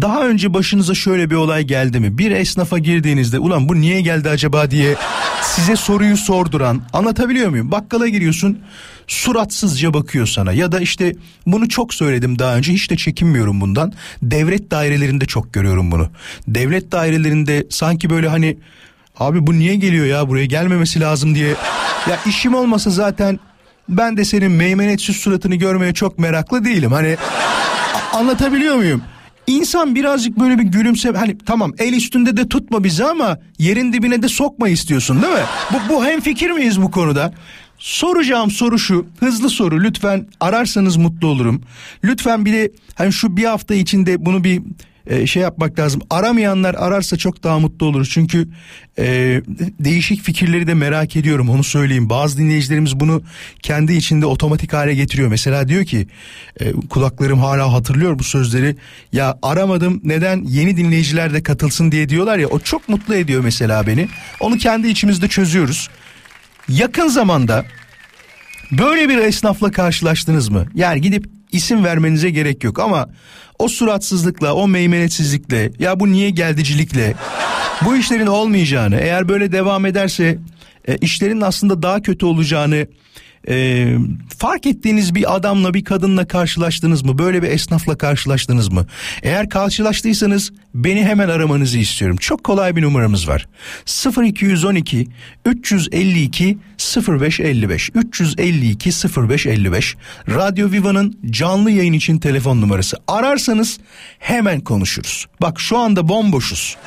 [0.01, 2.17] Daha önce başınıza şöyle bir olay geldi mi?
[2.17, 4.95] Bir esnafa girdiğinizde ulan bu niye geldi acaba diye
[5.43, 7.71] size soruyu sorduran anlatabiliyor muyum?
[7.71, 8.59] Bakkala giriyorsun
[9.07, 13.93] suratsızca bakıyor sana ya da işte bunu çok söyledim daha önce hiç de çekinmiyorum bundan.
[14.21, 16.09] Devlet dairelerinde çok görüyorum bunu.
[16.47, 18.57] Devlet dairelerinde sanki böyle hani
[19.19, 21.47] Abi bu niye geliyor ya buraya gelmemesi lazım diye.
[22.09, 23.39] Ya işim olmasa zaten
[23.89, 26.91] ben de senin meymenetsiz suratını görmeye çok meraklı değilim.
[26.91, 27.17] Hani
[28.13, 29.01] anlatabiliyor muyum?
[29.47, 34.21] İnsan birazcık böyle bir gülümse hani tamam el üstünde de tutma bizi ama yerin dibine
[34.21, 35.43] de sokma istiyorsun değil mi?
[35.73, 37.33] Bu, bu hem fikir miyiz bu konuda?
[37.79, 41.61] Soracağım soru şu hızlı soru lütfen ararsanız mutlu olurum.
[42.03, 44.61] Lütfen bir de hani şu bir hafta içinde bunu bir
[45.09, 46.01] e, şey yapmak lazım.
[46.09, 48.09] Aramayanlar ararsa çok daha mutlu oluruz.
[48.11, 48.49] Çünkü
[48.99, 49.41] e,
[49.79, 52.09] değişik fikirleri de merak ediyorum onu söyleyeyim.
[52.09, 53.21] Bazı dinleyicilerimiz bunu
[53.61, 55.29] kendi içinde otomatik hale getiriyor.
[55.29, 56.07] Mesela diyor ki
[56.59, 58.75] e, kulaklarım hala hatırlıyor bu sözleri.
[59.13, 63.87] Ya aramadım neden yeni dinleyiciler de katılsın diye diyorlar ya o çok mutlu ediyor mesela
[63.87, 64.07] beni.
[64.39, 65.89] Onu kendi içimizde çözüyoruz.
[66.69, 67.65] Yakın zamanda
[68.71, 70.65] Böyle bir esnafla karşılaştınız mı?
[70.75, 73.09] Yani gidip isim vermenize gerek yok ama
[73.59, 77.13] o suratsızlıkla, o meymenetsizlikle, ya bu niye geldicilikle
[77.85, 80.37] bu işlerin olmayacağını, eğer böyle devam ederse
[80.87, 82.87] e, işlerin aslında daha kötü olacağını
[83.47, 83.87] e,
[84.37, 87.17] fark ettiğiniz bir adamla bir kadınla karşılaştınız mı?
[87.17, 88.85] Böyle bir esnafla karşılaştınız mı?
[89.23, 92.17] Eğer karşılaştıysanız beni hemen aramanızı istiyorum.
[92.17, 93.47] Çok kolay bir numaramız var.
[94.23, 95.07] 0212
[95.45, 96.57] 352
[97.07, 99.95] 0555 352 0555
[100.29, 102.97] Radyo Viva'nın canlı yayın için telefon numarası.
[103.07, 103.79] Ararsanız
[104.19, 105.25] hemen konuşuruz.
[105.41, 106.77] Bak şu anda bomboşuz.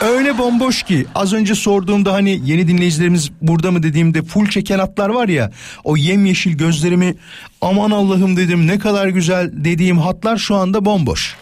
[0.00, 5.08] Öyle bomboş ki az önce sorduğumda hani yeni dinleyicilerimiz burada mı dediğimde full çeken hatlar
[5.08, 5.50] var ya
[5.84, 7.14] o yemyeşil gözlerimi
[7.60, 11.36] aman Allah'ım dedim ne kadar güzel dediğim hatlar şu anda bomboş.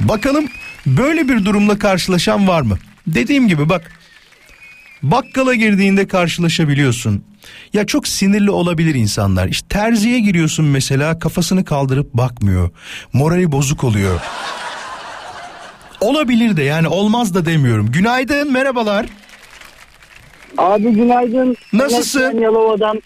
[0.00, 0.44] Bakalım
[0.86, 2.78] böyle bir durumla karşılaşan var mı?
[3.06, 3.92] Dediğim gibi bak
[5.02, 7.24] bakkala girdiğinde karşılaşabiliyorsun.
[7.72, 9.48] Ya çok sinirli olabilir insanlar.
[9.48, 12.70] İşte terziye giriyorsun mesela kafasını kaldırıp bakmıyor.
[13.12, 14.20] Morali bozuk oluyor.
[16.00, 17.90] Olabilir de yani olmaz da demiyorum.
[17.92, 19.06] Günaydın merhabalar.
[20.58, 21.56] Abi günaydın.
[21.72, 22.32] Nasılsın?
[22.34, 23.02] Ben Yalova'dan.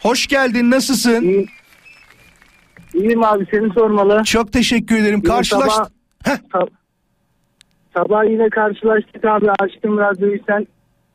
[0.00, 1.22] Hoş geldin nasılsın?
[1.22, 1.46] İyiyim.
[2.94, 4.22] İyiyim abi seni sormalı.
[4.24, 5.22] Çok teşekkür ederim.
[5.22, 5.72] Karşılaş...
[5.72, 5.88] sabah-
[6.52, 6.68] Sab-
[7.94, 10.66] Sabah yine karşılaştık abi açtım radyoyu sen.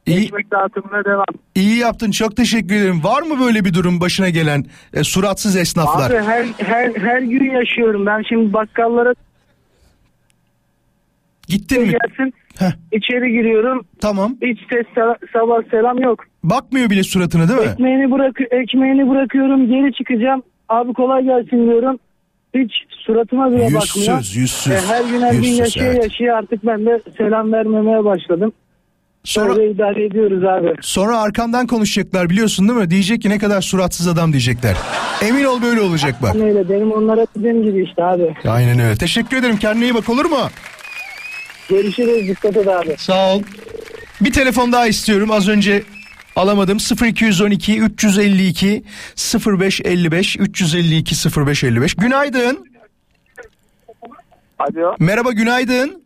[0.05, 1.25] İyi, Ekmek dağıtımına devam.
[1.55, 3.03] iyi yaptın çok teşekkür ederim.
[3.03, 6.11] Var mı böyle bir durum başına gelen e, suratsız esnaflar?
[6.11, 8.05] Abi her, her, her gün yaşıyorum.
[8.05, 9.13] Ben şimdi bakkallara
[11.49, 11.87] Gittin mi?
[11.87, 12.33] gelsin.
[12.59, 13.85] Heh, içeri giriyorum.
[14.01, 14.35] tamam.
[14.41, 14.85] Hiç ses
[15.33, 16.23] sabah selam yok.
[16.43, 17.65] Bakmıyor bile suratına değil mi?
[17.73, 19.67] Ekmeğini, bırak ekmeğini bırakıyorum.
[19.67, 20.43] Geri çıkacağım.
[20.69, 21.99] Abi kolay gelsin diyorum.
[22.55, 22.71] Hiç
[23.05, 24.17] suratıma bile bakmıyor.
[24.17, 24.73] Yüzsüz, yüzsüz.
[24.73, 26.03] E, her gün her gün Yüzsüz, yaşaya evet.
[26.03, 28.51] yaşaya artık ben de selam vermemeye başladım.
[29.23, 30.73] Sonra, Böyle idare ediyoruz abi.
[30.81, 32.89] sonra arkandan konuşacaklar biliyorsun değil mi?
[32.89, 34.75] Diyecek ki ne kadar suratsız adam diyecekler.
[35.21, 36.35] Emin ol böyle olacak bak.
[36.35, 38.33] Öyle benim onlara dediğim gibi işte abi.
[38.47, 38.95] Aynen öyle.
[38.95, 39.57] Teşekkür ederim.
[39.57, 40.37] Kendine iyi bak olur mu?
[41.69, 42.95] Görüşürüz dikkat et abi.
[42.97, 43.41] Sağ ol.
[44.21, 45.31] Bir telefon daha istiyorum.
[45.31, 45.83] Az önce
[46.35, 46.77] alamadım.
[47.05, 48.83] 0212 352
[49.47, 51.95] 0555 352 0555.
[51.95, 52.65] Günaydın.
[54.59, 54.95] Alo.
[54.99, 56.03] Merhaba günaydın.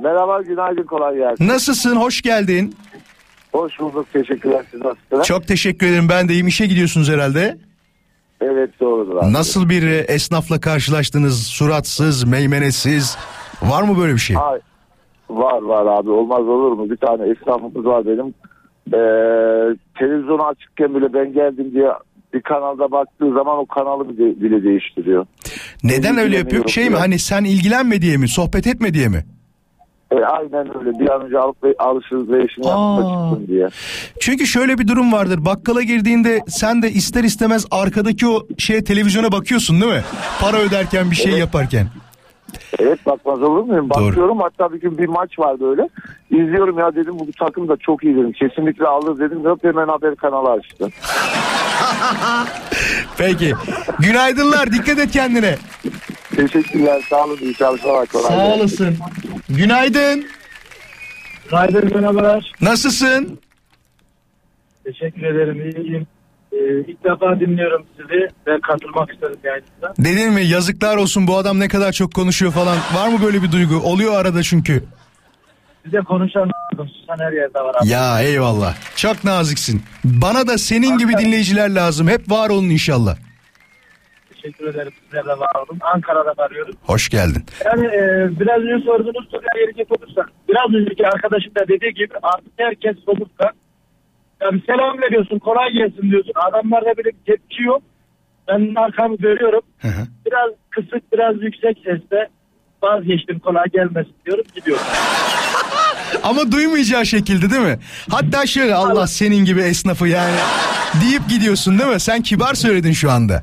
[0.00, 1.48] Merhaba günaydın kolay gelsin.
[1.48, 1.96] Nasılsın?
[1.96, 2.76] Hoş geldin.
[3.52, 5.26] Hoş bulduk teşekkürler siz nasılsınız?
[5.26, 6.08] Çok teşekkür ederim.
[6.08, 6.46] Ben de iyiyim.
[6.46, 7.58] İşe gidiyorsunuz herhalde.
[8.40, 9.32] Evet doğrudur abi.
[9.32, 11.46] Nasıl bir esnafla karşılaştınız?
[11.46, 13.16] Suratsız, meymenetsiz.
[13.62, 14.36] Var mı böyle bir şey?
[14.36, 14.60] Ay,
[15.30, 16.90] var var abi olmaz olur mu?
[16.90, 18.34] Bir tane esnafımız var benim.
[18.86, 21.88] Ee, televizyonu açıkken bile ben geldim diye
[22.34, 25.26] bir kanalda baktığı zaman o kanalı bile, bile değiştiriyor.
[25.84, 26.68] Neden öyle yapıyor?
[26.68, 28.28] Şey mi hani sen ilgilenme diye mi?
[28.28, 29.24] Sohbet etme diye mi?
[30.10, 33.68] E, aynen öyle bir an önce alıp ve alışırız ve çıksın diye.
[34.20, 35.44] Çünkü şöyle bir durum vardır.
[35.44, 40.02] Bakkala girdiğinde sen de ister istemez arkadaki o şeye televizyona bakıyorsun değil mi?
[40.40, 41.86] Para öderken bir şey yaparken.
[42.78, 43.90] Evet bakmaz olur muyum?
[43.90, 44.06] Doğru.
[44.06, 45.88] Bakıyorum hatta bir gün bir maç vardı öyle.
[46.30, 48.32] İzliyorum ya dedim bu takım da çok iyi dedim.
[48.32, 49.42] Kesinlikle alır dedim.
[49.44, 50.88] Yok hemen haber kanalı açtı.
[53.18, 53.54] Peki.
[53.98, 54.72] Günaydınlar.
[54.72, 55.54] Dikkat et kendine.
[56.36, 58.06] Teşekkürler sağ olun iyi çalışmalar.
[58.06, 58.96] Kolay Sağ olasın.
[59.48, 60.24] Günaydın.
[61.50, 62.52] Günaydın merhabalar.
[62.60, 63.38] Nasılsın?
[64.84, 66.06] Teşekkür ederim iyiyim.
[66.52, 66.56] Ee,
[66.86, 69.94] ilk defa dinliyorum sizi ve katılmak istedim yayınınıza.
[69.98, 72.76] Dedin mi yazıklar olsun bu adam ne kadar çok konuşuyor falan.
[72.94, 73.76] Var mı böyle bir duygu?
[73.76, 74.84] Oluyor arada çünkü.
[75.84, 77.88] Size konuşan susan her yerde var abi.
[77.88, 78.74] Ya eyvallah.
[78.96, 79.82] Çok naziksin.
[80.04, 82.08] Bana da senin gibi dinleyiciler lazım.
[82.08, 83.16] Hep var olun inşallah.
[84.34, 85.78] Teşekkür ederim sizlerle var olun.
[85.94, 86.74] Ankara'da arıyoruz.
[86.82, 87.44] Hoş geldin.
[87.64, 88.00] Yani e,
[88.40, 93.50] biraz önce sorduğunuz soruya gelecek olursak biraz önceki arkadaşım da dediği gibi artık herkes solukta.
[94.42, 96.32] Yani selam veriyorsun kolay gelsin diyorsun.
[96.34, 97.82] Adamlarda bile bir tepki yok.
[98.48, 99.60] Ben arkamı görüyorum.
[99.78, 100.06] Hı hı.
[100.26, 102.28] Biraz kısık biraz yüksek sesle
[102.82, 104.84] vazgeçtim kolay gelmesin diyorum gidiyorum.
[106.22, 107.78] Ama duymayacağı şekilde değil mi?
[108.10, 110.36] Hatta şöyle Allah senin gibi esnafı yani
[111.02, 112.00] deyip gidiyorsun değil mi?
[112.00, 113.42] Sen kibar söyledin şu anda.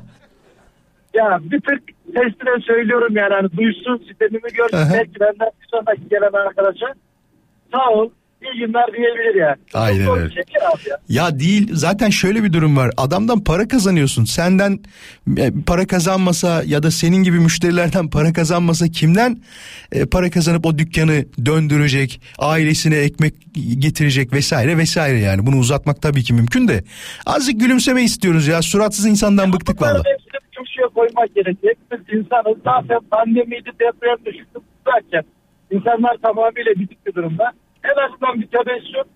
[1.14, 4.92] Ya bir tık sesle söylüyorum yani hani duysun sistemimi görsün Aha.
[4.94, 6.94] belki benden bir sonraki gelen arkadaşa
[7.72, 8.10] sağ ol
[8.42, 9.56] iyi günler diyebilir yani.
[9.74, 10.34] Aynen öyle.
[10.88, 10.98] Ya.
[11.08, 12.90] Ya değil zaten şöyle bir durum var.
[12.96, 14.24] Adamdan para kazanıyorsun.
[14.24, 14.78] Senden
[15.36, 19.38] e, para kazanmasa ya da senin gibi müşterilerden para kazanmasa kimden
[19.92, 23.34] e, para kazanıp o dükkanı döndürecek, ailesine ekmek
[23.78, 25.46] getirecek vesaire vesaire yani.
[25.46, 26.84] Bunu uzatmak tabii ki mümkün de.
[27.26, 28.62] Azıcık gülümseme istiyoruz ya.
[28.62, 30.04] Suratsız insandan bıktık Bunların valla.
[30.56, 31.74] köşeye koymak gerekiyor.
[31.90, 32.56] Hepimiz insanız.
[32.64, 35.22] Zaten pandemiydi, depremdi, şutu derken
[35.70, 37.52] insanlar tamamıyla bitik bir durumda.
[37.86, 39.10] En azından bir tebessüm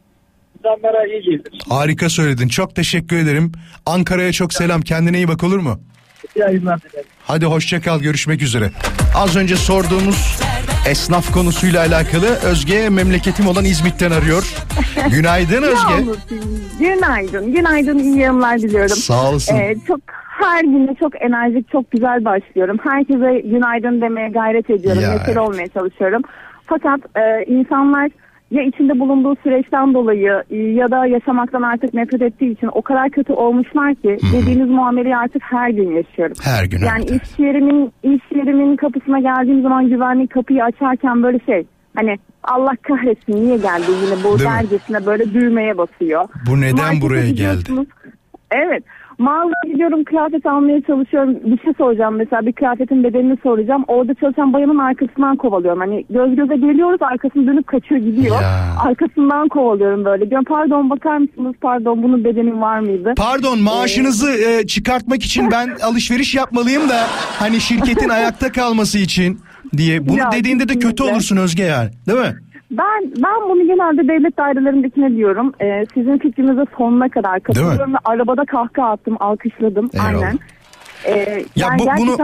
[0.59, 1.59] insanlara iyi gelir.
[1.69, 2.49] Harika söyledin.
[2.49, 3.53] Çok teşekkür ederim.
[3.87, 4.81] Ankara'ya çok selam.
[4.81, 5.81] Kendine iyi bak olur mu?
[6.37, 7.09] İyi yayınlar dilerim.
[7.25, 8.71] Hadi hoşça kal görüşmek üzere.
[9.17, 10.41] Az önce sorduğumuz
[10.89, 14.55] esnaf konusuyla alakalı Özge memleketim olan İzmit'ten arıyor.
[15.11, 16.13] Günaydın Özge.
[16.79, 17.53] Günaydın.
[17.53, 17.99] Günaydın.
[17.99, 18.97] iyi yayınlar diliyorum.
[18.97, 19.57] Sağ olasın.
[19.57, 20.01] Ee, çok
[20.41, 22.79] her güne çok enerjik, çok güzel başlıyorum.
[22.85, 25.03] Herkese günaydın demeye gayret ediyorum.
[25.03, 25.37] Ya, evet.
[25.37, 26.23] olmaya çalışıyorum.
[26.67, 28.11] Fakat e, insanlar
[28.51, 33.11] ya içinde bulunduğu süreçten dolayı e, ya da yaşamaktan artık nefret ettiği için o kadar
[33.11, 36.37] kötü olmuşlar ki dediğiniz muameleyi artık her gün yaşıyorum.
[36.43, 36.79] Her gün.
[36.79, 37.23] Yani evet.
[37.23, 43.33] iş yerimin iş yerimin kapısına geldiğim zaman güvenlik kapıyı açarken böyle şey hani Allah kahretsin
[43.33, 46.29] niye geldi yine bu dercesine böyle düğmeye basıyor.
[46.47, 47.71] Bu neden Markete buraya geldi?
[48.51, 48.85] Evet.
[49.21, 51.35] Mağazaya gidiyorum kıyafet almaya çalışıyorum.
[51.45, 53.85] Bir şey soracağım mesela bir kıyafetin bedenini soracağım.
[53.89, 55.81] Orada çalışan bayanın arkasından kovalıyorum.
[55.81, 58.43] Hani göz göze geliyoruz arkasını dönüp kaçıyor gidiyor.
[58.43, 58.75] Ya.
[58.85, 60.31] Arkasından kovalıyorum böyle.
[60.31, 63.15] Diyorum pardon bakar mısınız pardon bunun bedeni var mıydı?
[63.17, 67.07] Pardon maaşınızı e, çıkartmak için ben alışveriş yapmalıyım da
[67.39, 69.41] hani şirketin ayakta kalması için
[69.77, 70.09] diye.
[70.09, 71.91] Bunu Ya, dediğinde de kötü olursun Özge yani.
[72.09, 72.35] Değil mi?
[72.71, 75.53] Ben ben bunu genelde devlet dairelerindekine diyorum.
[75.61, 79.91] Ee, sizin fikrinize sonuna kadar katılıyorum ve arabada kahkaha attım, alkışladım.
[79.95, 80.27] Eyvallah.
[80.27, 80.39] Aynen.
[81.07, 81.11] Ee,
[81.57, 82.17] Ya yani bu, bunu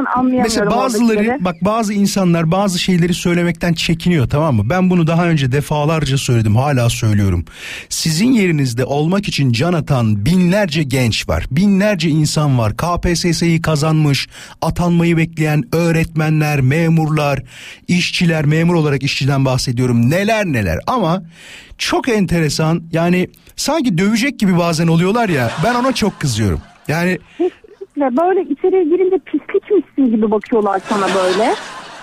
[0.42, 4.70] mesela bazıları bak bazı insanlar bazı şeyleri söylemekten çekiniyor tamam mı?
[4.70, 7.44] Ben bunu daha önce defalarca söyledim hala söylüyorum.
[7.88, 11.46] Sizin yerinizde olmak için can atan binlerce genç var.
[11.50, 12.72] Binlerce insan var.
[12.76, 14.28] KPSS'yi kazanmış,
[14.62, 17.42] atanmayı bekleyen öğretmenler, memurlar,
[17.88, 20.10] işçiler, memur olarak işçiden bahsediyorum.
[20.10, 21.22] Neler neler ama
[21.78, 26.60] çok enteresan yani sanki dövecek gibi bazen oluyorlar ya ben ona çok kızıyorum.
[26.88, 27.18] Yani
[27.96, 31.54] Kesinlikle böyle içeriye girince pislikmişsin gibi bakıyorlar sana böyle.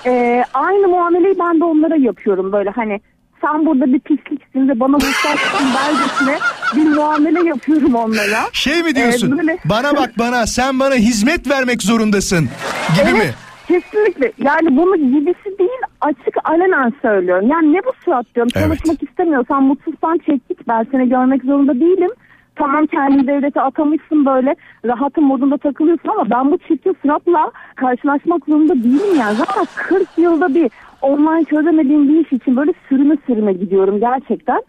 [0.06, 3.02] Ee, aynı muameleyi ben de onlara yapıyorum böyle hani
[3.42, 6.38] sen burada bir pisliksin ve bana muhtaçsın dercesine
[6.76, 8.42] bir muamele yapıyorum onlara.
[8.54, 9.32] Şey mi diyorsun?
[9.32, 12.50] Ee, böyle- Bana bak bana sen bana hizmet vermek zorundasın
[12.96, 13.32] gibi Evet, mi?
[13.68, 14.32] Kesinlikle.
[14.38, 17.48] Yani bunu gibisi değil açık alenen söylüyorum.
[17.50, 18.52] Yani ne bu surat diyorum.
[18.56, 18.66] Evet.
[18.68, 20.68] Çalışmak istemiyorsan mutsuzsan çek git.
[20.68, 22.10] Ben seni görmek zorunda değilim.
[22.56, 28.76] Tamam kendi devlete atamışsın böyle rahatın modunda takılıyorsun ama ben bu çirkin suratla karşılaşmak zorunda
[28.76, 29.36] değilim yani.
[29.36, 34.62] Zaten 40 yılda bir online çözemediğim bir iş için böyle sürüne sürüne gidiyorum gerçekten.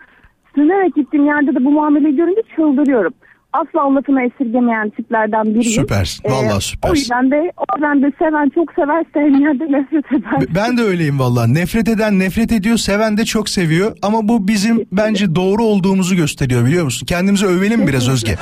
[0.54, 3.12] Sürünerek gittiğim yerde de bu muameleyi görünce çıldırıyorum.
[3.54, 5.62] Asla lafını esirgemeyen tiplerden biriyim.
[5.80, 6.94] Süpersin, vallahi süpersin.
[6.94, 10.54] O yüzden de, o yüzden de seven çok sever, sevmeyen de nefret eder.
[10.54, 11.54] Ben de öyleyim vallahi.
[11.54, 13.96] Nefret eden nefret ediyor, seven de çok seviyor.
[14.02, 17.06] Ama bu bizim bence doğru olduğumuzu gösteriyor biliyor musun?
[17.06, 18.32] Kendimizi övelim biraz Özge.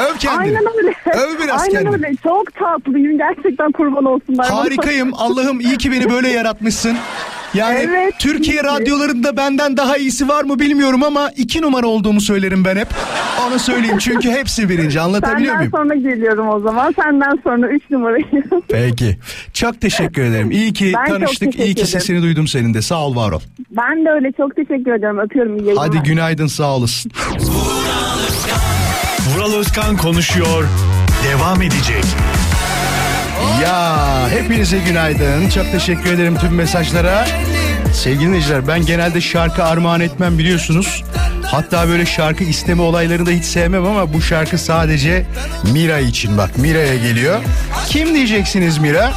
[0.00, 0.40] Öv kendini.
[0.40, 0.94] Aynen öyle.
[1.14, 1.94] Öv biraz Aynen kendini.
[1.94, 2.12] öyle.
[2.22, 3.18] Çok tatlıyım.
[3.18, 4.46] Gerçekten kurban olsunlar.
[4.48, 5.10] Harikayım.
[5.14, 6.96] Allah'ım iyi ki beni böyle yaratmışsın.
[7.54, 8.64] Yani Evet, Türkiye iyi ki.
[8.64, 12.88] radyolarında benden daha iyisi var mı bilmiyorum ama iki numara olduğumu söylerim ben hep.
[13.48, 15.88] Onu söyleyeyim çünkü hepsi birinci anlatabiliyor Senden muyum?
[16.04, 16.92] sonra geliyorum o zaman.
[17.02, 18.24] Senden sonra 3 numarayı.
[18.68, 19.16] Peki.
[19.52, 20.50] Çok teşekkür ederim.
[20.50, 21.54] İyi ki Ben tanıştık.
[21.54, 21.86] İyi ki ederim.
[21.86, 22.82] sesini duydum senin de.
[22.82, 23.40] Sağ ol var ol.
[23.70, 25.18] ben de öyle çok teşekkür ediyorum.
[25.18, 25.56] Öpüyorum.
[25.56, 25.86] iyi yayınlar.
[25.88, 27.12] Hadi günaydın sağ olasın.
[29.34, 30.64] Vural Özkan konuşuyor.
[31.30, 32.04] Devam edecek.
[33.62, 33.96] Ya
[34.30, 35.48] hepinize günaydın.
[35.48, 37.26] Çok teşekkür ederim tüm mesajlara.
[37.96, 41.04] Sevgili dinleyiciler ben genelde şarkı armağan etmem biliyorsunuz.
[41.42, 45.26] Hatta böyle şarkı isteme olaylarını da hiç sevmem ama bu şarkı sadece
[45.72, 47.40] Mira için bak Mira'ya geliyor.
[47.88, 49.12] Kim diyeceksiniz Mira?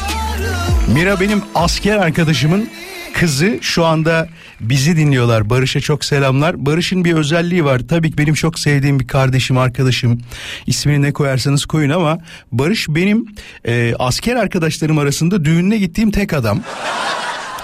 [0.93, 2.69] Mira benim asker arkadaşımın
[3.13, 4.27] kızı şu anda
[4.59, 5.49] bizi dinliyorlar.
[5.49, 6.65] Barış'a çok selamlar.
[6.65, 7.81] Barış'ın bir özelliği var.
[7.89, 10.21] Tabii ki benim çok sevdiğim bir kardeşim, arkadaşım.
[10.67, 12.17] İsmini ne koyarsanız koyun ama
[12.51, 13.25] Barış benim
[13.67, 16.61] e, asker arkadaşlarım arasında düğününe gittiğim tek adam.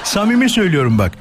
[0.05, 1.11] Samimi söylüyorum bak.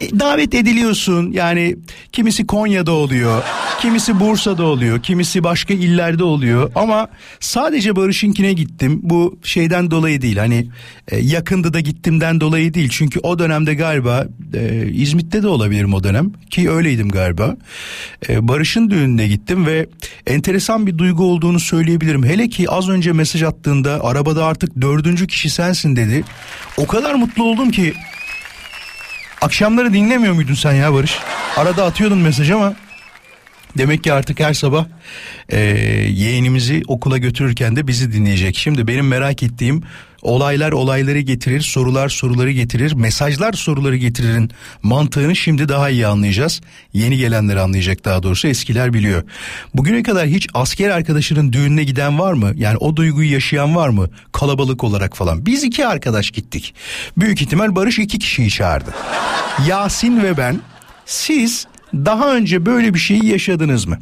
[0.00, 1.76] E, Davet ediliyorsun yani
[2.12, 3.42] kimisi Konya'da oluyor,
[3.80, 7.08] kimisi Bursa'da oluyor, kimisi başka illerde oluyor ama
[7.40, 9.00] sadece Barış'ınkine gittim.
[9.02, 10.66] Bu şeyden dolayı değil hani
[11.08, 12.88] e, yakındı da gittimden dolayı değil.
[12.92, 17.56] Çünkü o dönemde galiba e, İzmit'te de olabilirim o dönem ki öyleydim galiba.
[18.28, 19.86] E, Barış'ın düğününe gittim ve
[20.26, 22.24] enteresan bir duygu olduğunu söyleyebilirim.
[22.24, 26.24] Hele ki az önce mesaj attığında arabada artık dördüncü kişi sensin dedi.
[26.76, 27.94] O kadar mutlu oldum ki
[29.40, 31.18] Akşamları dinlemiyor muydun sen ya Barış?
[31.56, 32.74] Arada atıyordun mesaj ama
[33.78, 34.86] demek ki artık her sabah
[35.48, 35.60] e,
[36.10, 38.56] yeğenimizi okula götürürken de bizi dinleyecek.
[38.56, 39.82] Şimdi benim merak ettiğim
[40.26, 44.50] olaylar olayları getirir, sorular soruları getirir, mesajlar soruları getiririn
[44.82, 46.60] mantığını şimdi daha iyi anlayacağız.
[46.92, 49.22] Yeni gelenler anlayacak daha doğrusu eskiler biliyor.
[49.74, 52.52] Bugüne kadar hiç asker arkadaşının düğününe giden var mı?
[52.56, 54.08] Yani o duyguyu yaşayan var mı?
[54.32, 55.46] Kalabalık olarak falan.
[55.46, 56.74] Biz iki arkadaş gittik.
[57.16, 58.94] Büyük ihtimal Barış iki kişiyi çağırdı.
[59.68, 60.60] Yasin ve ben.
[61.06, 63.98] Siz daha önce böyle bir şeyi yaşadınız mı?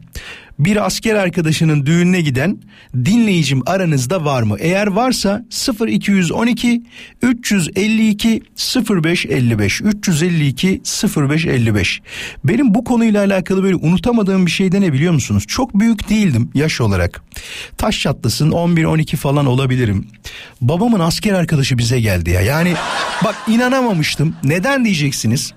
[0.58, 2.58] Bir asker arkadaşının düğününe giden
[2.94, 4.56] dinleyicim aranızda var mı?
[4.58, 5.44] Eğer varsa
[5.86, 6.82] 0212
[7.22, 8.42] 352
[8.90, 10.82] 0555 352
[11.16, 12.00] 0555.
[12.44, 15.44] Benim bu konuyla alakalı böyle unutamadığım bir şey de ne biliyor musunuz?
[15.48, 17.22] Çok büyük değildim yaş olarak.
[17.78, 20.06] Taş çatlasın 11-12 falan olabilirim.
[20.60, 22.40] Babamın asker arkadaşı bize geldi ya.
[22.40, 22.74] Yani
[23.24, 24.36] bak inanamamıştım.
[24.44, 25.52] Neden diyeceksiniz?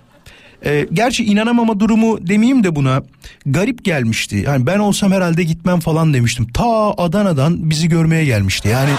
[0.65, 3.03] Ee, gerçi inanamama durumu demeyeyim de buna
[3.45, 4.43] garip gelmişti.
[4.47, 6.47] Yani ben olsam herhalde gitmem falan demiştim.
[6.47, 8.69] Ta Adana'dan bizi görmeye gelmişti.
[8.69, 8.89] Yani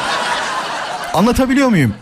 [1.15, 1.95] anlatabiliyor muyum?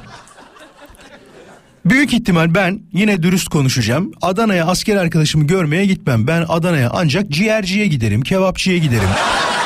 [1.85, 4.13] Büyük ihtimal ben yine dürüst konuşacağım.
[4.23, 6.27] Adana'ya asker arkadaşımı görmeye gitmem.
[6.27, 9.09] Ben Adana'ya ancak ciğerciye giderim, kebapçıya giderim.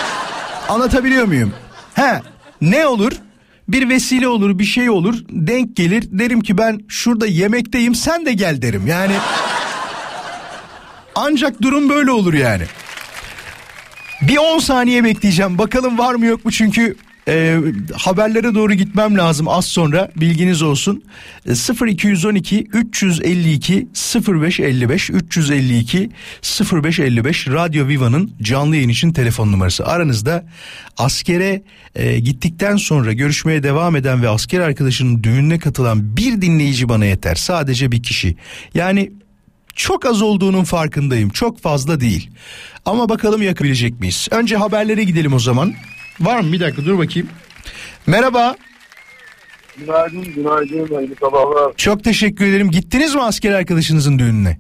[0.68, 1.52] Anlatabiliyor muyum?
[1.94, 2.22] He,
[2.60, 3.12] ne olur?
[3.68, 6.04] Bir vesile olur, bir şey olur, denk gelir.
[6.10, 8.86] Derim ki ben şurada yemekteyim, sen de gel derim.
[8.86, 9.12] Yani
[11.14, 12.62] ancak durum böyle olur yani.
[14.22, 15.58] Bir 10 saniye bekleyeceğim.
[15.58, 16.96] Bakalım var mı yok mu çünkü
[17.28, 17.58] Ee,
[17.94, 21.04] haberlere doğru gitmem lazım az sonra bilginiz olsun.
[21.46, 23.88] Ee, 0212 352
[24.28, 26.10] 0555 352
[26.72, 29.86] 0555 Radyo Viva'nın canlı yayın için telefon numarası.
[29.86, 30.46] Aranızda
[30.98, 31.62] askere
[31.94, 37.34] e, gittikten sonra görüşmeye devam eden ve asker arkadaşının düğününe katılan bir dinleyici bana yeter.
[37.34, 38.36] Sadece bir kişi.
[38.74, 39.12] Yani
[39.80, 41.28] çok az olduğunun farkındayım.
[41.28, 42.30] Çok fazla değil.
[42.86, 44.28] Ama bakalım yakabilecek miyiz?
[44.30, 45.72] Önce haberlere gidelim o zaman.
[46.20, 46.52] Var mı?
[46.52, 47.28] Bir dakika dur bakayım.
[48.06, 48.56] Merhaba.
[49.78, 51.72] Günaydın, günaydın, hayırlı sabahlar.
[51.76, 52.70] Çok teşekkür ederim.
[52.70, 54.58] Gittiniz mi asker arkadaşınızın düğününe?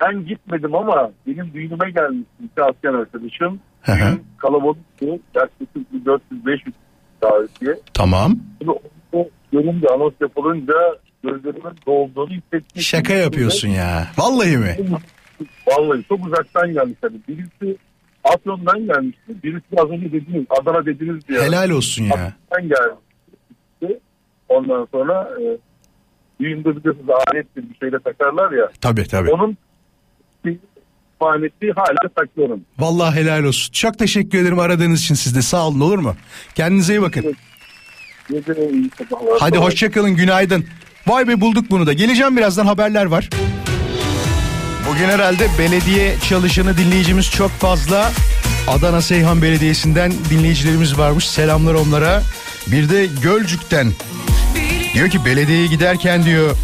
[0.00, 3.60] Ben gitmedim ama benim düğünüme gelmişti iki asker arkadaşım.
[3.82, 4.18] Hı hı.
[4.38, 5.06] Kalabalıktı.
[5.34, 6.72] Yaklaşık bir 400-500
[7.22, 7.78] davetiye.
[7.94, 8.36] Tamam.
[8.58, 8.72] Şimdi
[9.12, 10.74] onu görünce, anons yapılınca
[11.24, 12.82] gözlerimin dolduğunu hissettim.
[12.82, 14.08] Şaka yapıyorsun ya.
[14.18, 14.76] Vallahi mi?
[15.66, 16.98] Vallahi çok uzaktan gelmiş.
[17.02, 17.76] Yani birisi
[18.24, 19.42] Afyon'dan gelmişti.
[19.42, 21.42] Birisi az önce dediniz Adana dediniz diye.
[21.42, 22.14] Helal olsun ya.
[22.14, 24.00] Afyon'dan gelmişti.
[24.48, 25.44] Ondan sonra e,
[26.40, 28.70] düğünde biliyorsunuz alettir bir şeyle takarlar ya.
[28.80, 29.30] Tabii tabii.
[29.30, 29.56] Onun
[31.20, 32.60] maneti hala saklıyorum.
[32.78, 33.72] Vallahi helal olsun.
[33.72, 35.42] Çok teşekkür ederim aradığınız için siz de.
[35.42, 36.14] Sağ olun olur mu?
[36.54, 37.36] Kendinize iyi bakın.
[38.98, 39.38] Sabahlar.
[39.40, 40.66] Hadi hoşçakalın günaydın.
[41.06, 41.92] Vay be bulduk bunu da.
[41.92, 43.28] Geleceğim birazdan haberler var.
[44.90, 48.12] Bugün herhalde belediye çalışanı dinleyicimiz çok fazla.
[48.68, 51.28] Adana Seyhan Belediyesi'nden dinleyicilerimiz varmış.
[51.28, 52.22] Selamlar onlara.
[52.66, 53.92] Bir de Gölcük'ten.
[54.94, 56.56] Diyor ki belediyeye giderken diyor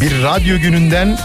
[0.00, 1.18] bir radyo gününden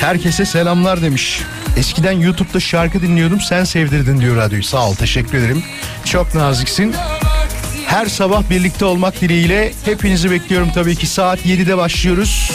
[0.00, 1.40] herkese selamlar demiş.
[1.76, 4.64] Eskiden YouTube'da şarkı dinliyordum sen sevdirdin diyor radyoyu.
[4.64, 5.62] Sağ ol teşekkür ederim.
[6.04, 6.94] Çok naziksin.
[7.86, 12.50] Her sabah birlikte olmak dileğiyle hepinizi bekliyorum tabii ki saat 7'de başlıyoruz.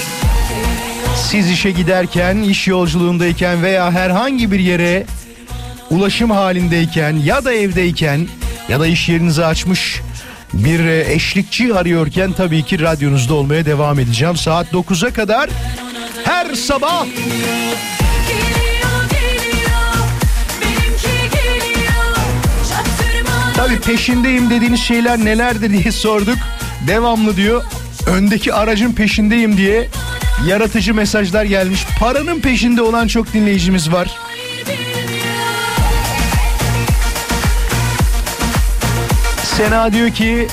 [1.29, 5.05] Siz işe giderken, iş yolculuğundayken veya herhangi bir yere
[5.89, 8.27] ulaşım halindeyken ya da evdeyken
[8.69, 10.01] ya da iş yerinizi açmış
[10.53, 14.38] bir e, eşlikçi arıyorken tabii ki radyonuzda olmaya devam edeceğim.
[14.38, 15.49] Saat 9'a kadar
[16.23, 17.05] her sabah
[23.62, 26.38] Tabii peşindeyim dediğiniz şeyler nelerdir diye sorduk.
[26.88, 27.64] Devamlı diyor.
[28.07, 29.88] Öndeki aracın peşindeyim diye
[30.47, 31.86] yaratıcı mesajlar gelmiş.
[31.99, 34.18] Paranın peşinde olan çok dinleyicimiz var.
[39.57, 40.47] Sena diyor ki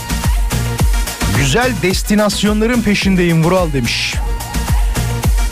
[1.36, 4.14] güzel destinasyonların peşindeyim Vural demiş.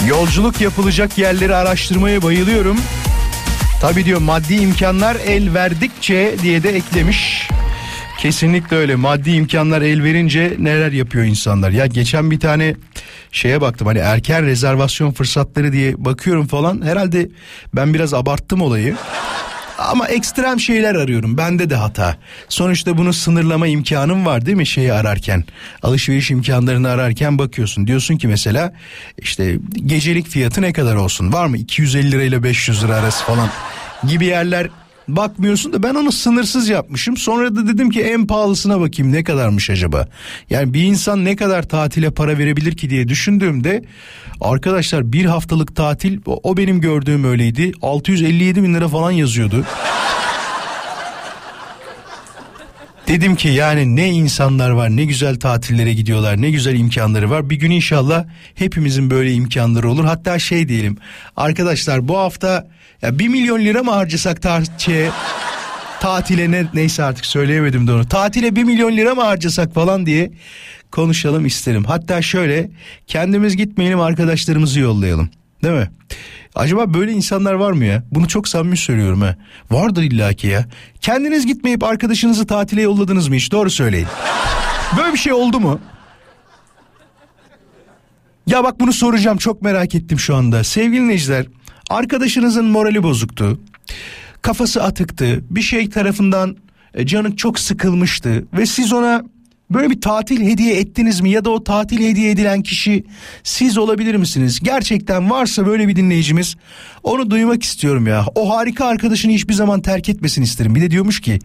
[0.09, 2.79] Yolculuk yapılacak yerleri araştırmaya bayılıyorum.
[3.81, 7.49] Tabi diyor maddi imkanlar el verdikçe diye de eklemiş.
[8.18, 11.70] Kesinlikle öyle maddi imkanlar el verince neler yapıyor insanlar.
[11.70, 12.74] Ya geçen bir tane
[13.33, 16.83] şeye baktım hani erken rezervasyon fırsatları diye bakıyorum falan.
[16.83, 17.29] Herhalde
[17.74, 18.97] ben biraz abarttım olayı.
[19.79, 21.39] Ama ekstrem şeyler arıyorum.
[21.39, 22.16] Bende de hata.
[22.49, 25.45] Sonuçta bunu sınırlama imkanım var değil mi şeyi ararken?
[25.83, 27.87] Alışveriş imkanlarını ararken bakıyorsun.
[27.87, 28.72] Diyorsun ki mesela
[29.18, 31.33] işte gecelik fiyatı ne kadar olsun?
[31.33, 33.49] Var mı 250 lirayla 500 lira arası falan
[34.09, 34.68] gibi yerler
[35.09, 37.17] bakmıyorsun da ben onu sınırsız yapmışım.
[37.17, 40.09] Sonra da dedim ki en pahalısına bakayım ne kadarmış acaba?
[40.51, 43.85] Yani bir insan ne kadar tatile para verebilir ki diye düşündüğümde
[44.41, 47.73] arkadaşlar bir haftalık tatil o benim gördüğüm öyleydi.
[47.83, 49.65] 657 bin lira falan yazıyordu.
[53.09, 57.51] Dedim ki yani ne insanlar var ne güzel tatillere gidiyorlar ne güzel imkanları var.
[57.51, 60.05] Bir gün inşallah hepimizin böyle imkanları olur.
[60.05, 60.97] Hatta şey diyelim
[61.37, 62.69] arkadaşlar bu hafta
[63.07, 65.11] ya 1 milyon lira mı harcasak tarihçeye
[66.01, 68.09] tatile ne, neyse artık söyleyemedim de onu.
[68.09, 70.31] Tatile 1 milyon lira mı harcasak falan diye
[70.91, 71.85] konuşalım isterim.
[71.85, 72.71] Hatta şöyle
[73.07, 75.31] kendimiz gitmeyelim arkadaşlarımızı yollayalım.
[75.63, 75.91] Değil mi?
[76.55, 78.03] Acaba böyle insanlar var mı ya?
[78.11, 79.37] Bunu çok samimi söylüyorum ha.
[79.71, 80.67] Vardır illaki ya.
[81.01, 83.53] Kendiniz gitmeyip arkadaşınızı tatile yolladınız mı hiç?
[83.53, 84.07] Doğru söyleyin.
[84.99, 85.81] Böyle bir şey oldu mu?
[88.47, 90.65] Ya bak bunu soracağım çok merak ettim şu anda.
[90.65, 91.47] Sevgili dinleyiciler
[91.91, 93.61] arkadaşınızın morali bozuktu.
[94.43, 95.45] Kafası atıktı.
[95.51, 96.57] Bir şey tarafından
[96.95, 98.45] e, canı çok sıkılmıştı.
[98.53, 99.24] Ve siz ona
[99.71, 101.31] böyle bir tatil hediye ettiniz mi?
[101.31, 103.05] Ya da o tatil hediye edilen kişi
[103.43, 104.61] siz olabilir misiniz?
[104.62, 106.57] Gerçekten varsa böyle bir dinleyicimiz
[107.03, 108.25] onu duymak istiyorum ya.
[108.35, 110.75] O harika arkadaşını hiçbir zaman terk etmesin isterim.
[110.75, 111.39] Bir de diyormuş ki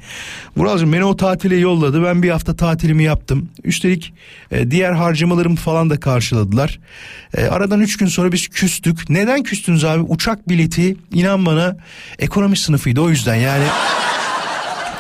[0.58, 2.04] Vuralcığım beni o tatile yolladı.
[2.04, 3.50] Ben bir hafta tatilimi yaptım.
[3.64, 4.14] Üstelik
[4.52, 6.80] e, diğer harcamalarımı falan da karşıladılar.
[7.38, 9.10] E, aradan üç gün sonra biz küstük.
[9.10, 10.02] Neden küstünüz abi?
[10.02, 11.78] Uçak bileti inan bana
[12.20, 13.66] ekonomi sınıfıydı o yüzden yani.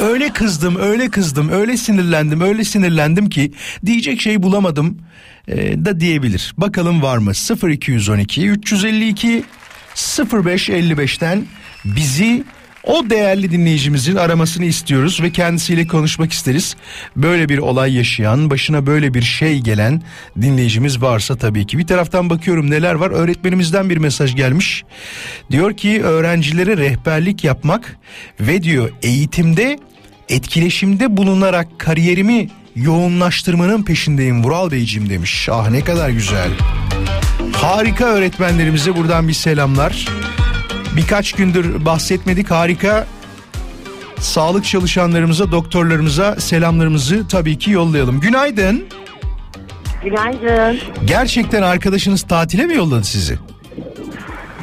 [0.01, 3.51] Öyle kızdım, öyle kızdım, öyle sinirlendim, öyle sinirlendim ki
[3.85, 4.97] diyecek şey bulamadım
[5.47, 6.53] e, da diyebilir.
[6.57, 7.31] Bakalım var mı?
[7.69, 9.43] 0212 352
[9.95, 11.45] 0555'ten
[11.85, 12.43] bizi
[12.83, 16.75] O değerli dinleyicimizin aramasını istiyoruz ve kendisiyle konuşmak isteriz.
[17.15, 20.01] Böyle bir olay yaşayan, başına böyle bir şey gelen
[20.41, 21.77] dinleyicimiz varsa tabii ki.
[21.77, 23.11] Bir taraftan bakıyorum neler var.
[23.11, 24.83] Öğretmenimizden bir mesaj gelmiş.
[25.51, 27.97] Diyor ki öğrencilere rehberlik yapmak
[28.39, 29.79] ve diyor eğitimde
[30.29, 35.49] etkileşimde bulunarak kariyerimi yoğunlaştırmanın peşindeyim Vural Beyciğim demiş.
[35.51, 36.49] Ah ne kadar güzel.
[37.53, 40.05] Harika öğretmenlerimize buradan bir selamlar.
[40.97, 43.07] Birkaç gündür bahsetmedik harika
[44.17, 48.19] sağlık çalışanlarımıza, doktorlarımıza selamlarımızı tabii ki yollayalım.
[48.19, 48.85] Günaydın.
[50.03, 50.79] Günaydın.
[51.05, 53.37] Gerçekten arkadaşınız tatile mi yolladı sizi?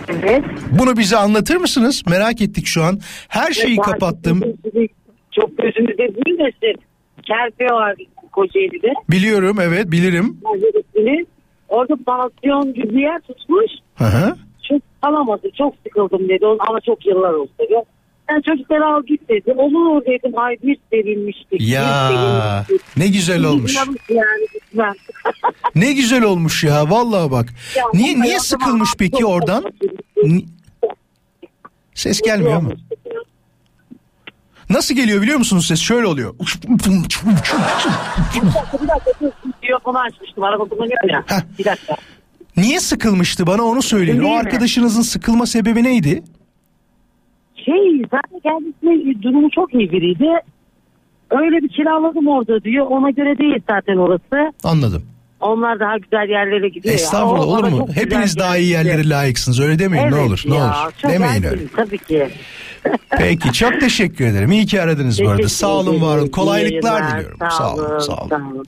[0.09, 0.45] Evet.
[0.79, 2.03] Bunu bize anlatır mısınız?
[2.09, 3.01] Merak ettik şu an.
[3.29, 4.41] Her şeyi kapattım.
[5.33, 6.83] Çok gözümüzde büyümesin.
[7.23, 7.95] Kerpe var
[8.33, 8.93] Kocaeli'de.
[9.11, 10.37] Biliyorum evet bilirim.
[11.69, 13.71] Orada pansiyon gibi bir yer tutmuş.
[13.95, 14.37] Hı hı.
[15.03, 15.51] Alamadı.
[15.59, 16.47] Çok sıkıldım dedi.
[16.69, 17.75] Ama çok yıllar oldu dedi.
[18.31, 19.53] Sen çocukları al git dedi.
[19.57, 20.39] Olur dedim.
[20.39, 21.53] Ay bir sevinmiştik.
[21.53, 22.97] bir Ya sevinmiştik.
[22.97, 23.77] ne güzel olmuş.
[24.09, 24.95] Yani gitmem.
[25.75, 27.47] Ne güzel olmuş ya vallahi bak.
[27.77, 29.65] Ya, Niye niye sıkılmış peki çok- oradan?
[31.95, 32.71] Ses gelmiyor ama.
[34.71, 35.81] Nasıl geliyor biliyor musunuz ses?
[35.81, 36.35] Şöyle oluyor.
[36.39, 37.29] Bir dakika
[38.83, 39.31] bir dakika.
[39.63, 40.45] Diyafonu açmıştım.
[40.45, 41.25] Araba kullanıyor ya.
[41.59, 41.97] Bir dakika.
[42.59, 44.19] Niye sıkılmıştı bana onu söyleyin.
[44.19, 44.39] O Değil mi?
[44.39, 46.23] arkadaşınızın sıkılma sebebi neydi?
[47.65, 50.27] Şey zaten kendisi durumu çok iyi biriydi.
[51.31, 52.87] Öyle bir kiraladım orada diyor.
[52.87, 54.53] Ona göre değil zaten orası.
[54.65, 55.03] Anladım.
[55.41, 57.01] Onlar daha güzel yerlere gidiyor ya.
[57.01, 57.87] Estağfurullah O olur mu?
[57.95, 58.89] Hepiniz daha iyi geldi.
[58.89, 59.61] yerlere layıksınız.
[59.61, 60.43] Öyle demeyin ne Evet olur.
[60.47, 60.93] Ne ya, olur.
[61.03, 61.67] Çok Demeyin öyle.
[61.77, 62.29] Tabii ki.
[63.19, 64.53] Peki çok teşekkür ederim.
[64.53, 65.49] İyi ki aradınız bu arada.
[65.49, 66.29] Sağ olun var olun.
[66.29, 67.19] Kolaylıklar İyi yayınlar.
[67.19, 67.39] diliyorum.
[67.59, 67.99] Sağ olun.
[67.99, 68.67] Sağ olun.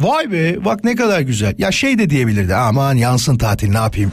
[0.00, 1.54] Vay be bak ne kadar güzel.
[1.58, 4.12] Ya şey de diyebilirdi aman yansın tatil ne yapayım.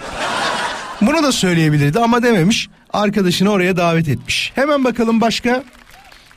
[1.01, 2.69] Bunu da söyleyebilirdi ama dememiş.
[2.93, 4.51] Arkadaşını oraya davet etmiş.
[4.55, 5.63] Hemen bakalım başka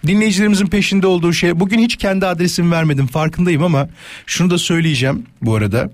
[0.06, 1.60] dinleyicilerimizin peşinde olduğu şey.
[1.60, 3.88] Bugün hiç kendi adresimi vermedim farkındayım ama
[4.26, 5.90] şunu da söyleyeceğim bu arada.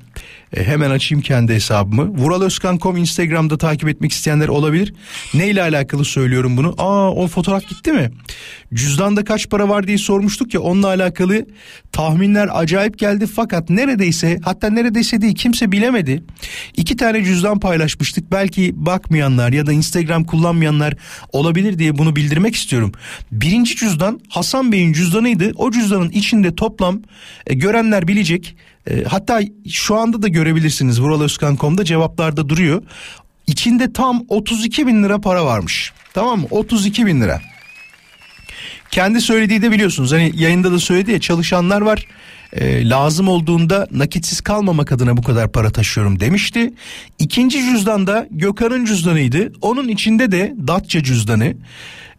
[0.56, 2.08] E, hemen açayım kendi hesabımı.
[2.08, 4.94] Vuraloskan.com Instagram'da takip etmek isteyenler olabilir.
[5.34, 6.74] Neyle alakalı söylüyorum bunu?
[6.78, 8.10] Aa o fotoğraf gitti mi?
[8.74, 11.46] Cüzdanda kaç para var diye sormuştuk ya onunla alakalı
[11.92, 16.24] tahminler acayip geldi fakat neredeyse hatta neredeyse değil kimse bilemedi.
[16.76, 18.32] İki tane cüzdan paylaşmıştık.
[18.32, 20.94] Belki bakmayanlar ya da Instagram kullanmayanlar
[21.32, 22.92] olabilir diye bunu bildirmek istiyorum.
[23.32, 23.95] Birinci cüzdan
[24.28, 25.52] Hasan Bey'in cüzdanıydı.
[25.56, 27.02] O cüzdanın içinde toplam
[27.46, 28.56] e, görenler bilecek.
[28.90, 29.40] E, hatta
[29.70, 32.82] şu anda da görebilirsiniz vuraloskan.com'da cevaplarda duruyor.
[33.46, 35.92] İçinde tam 32 bin lira para varmış.
[36.14, 36.46] Tamam mı?
[36.50, 37.40] 32 bin lira.
[38.90, 42.06] Kendi söylediği de biliyorsunuz hani yayında da söyledi ya çalışanlar var
[42.52, 46.72] e, lazım olduğunda nakitsiz kalmamak adına bu kadar para taşıyorum demişti.
[47.18, 51.54] İkinci cüzdan da Gökhan'ın cüzdanıydı onun içinde de Datça cüzdanı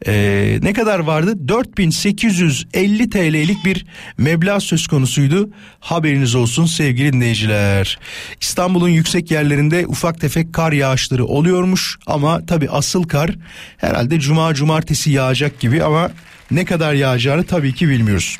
[0.05, 1.47] e, ne kadar vardı?
[1.47, 3.85] 4850 TL'lik bir
[4.17, 5.49] meblağ söz konusuydu.
[5.79, 7.99] Haberiniz olsun sevgili dinleyiciler.
[8.41, 11.97] İstanbul'un yüksek yerlerinde ufak tefek kar yağışları oluyormuş.
[12.07, 13.35] Ama tabi asıl kar
[13.77, 16.11] herhalde cuma cumartesi yağacak gibi ama
[16.51, 18.37] ne kadar yağacağını tabii ki bilmiyoruz.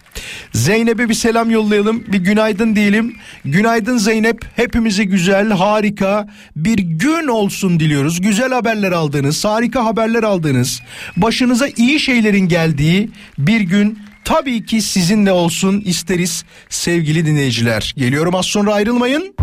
[0.54, 2.04] Zeynep'e bir selam yollayalım.
[2.08, 3.16] Bir günaydın diyelim.
[3.46, 4.46] Günaydın Zeynep.
[4.56, 8.22] Hepimize güzel, harika bir gün olsun diliyoruz.
[8.22, 10.82] Güzel haberler aldığınız, harika haberler aldığınız,
[11.18, 17.94] başınıza iyi şeylerin geldiği bir gün tabii ki sizinle olsun isteriz sevgili dinleyiciler.
[17.98, 19.36] Geliyorum az sonra ayrılmayın.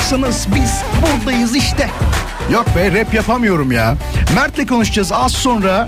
[0.00, 0.70] Yoldalarsınız biz
[1.02, 1.90] buradayız işte.
[2.52, 3.96] Yok be rap yapamıyorum ya.
[4.34, 5.86] Mert'le konuşacağız az sonra.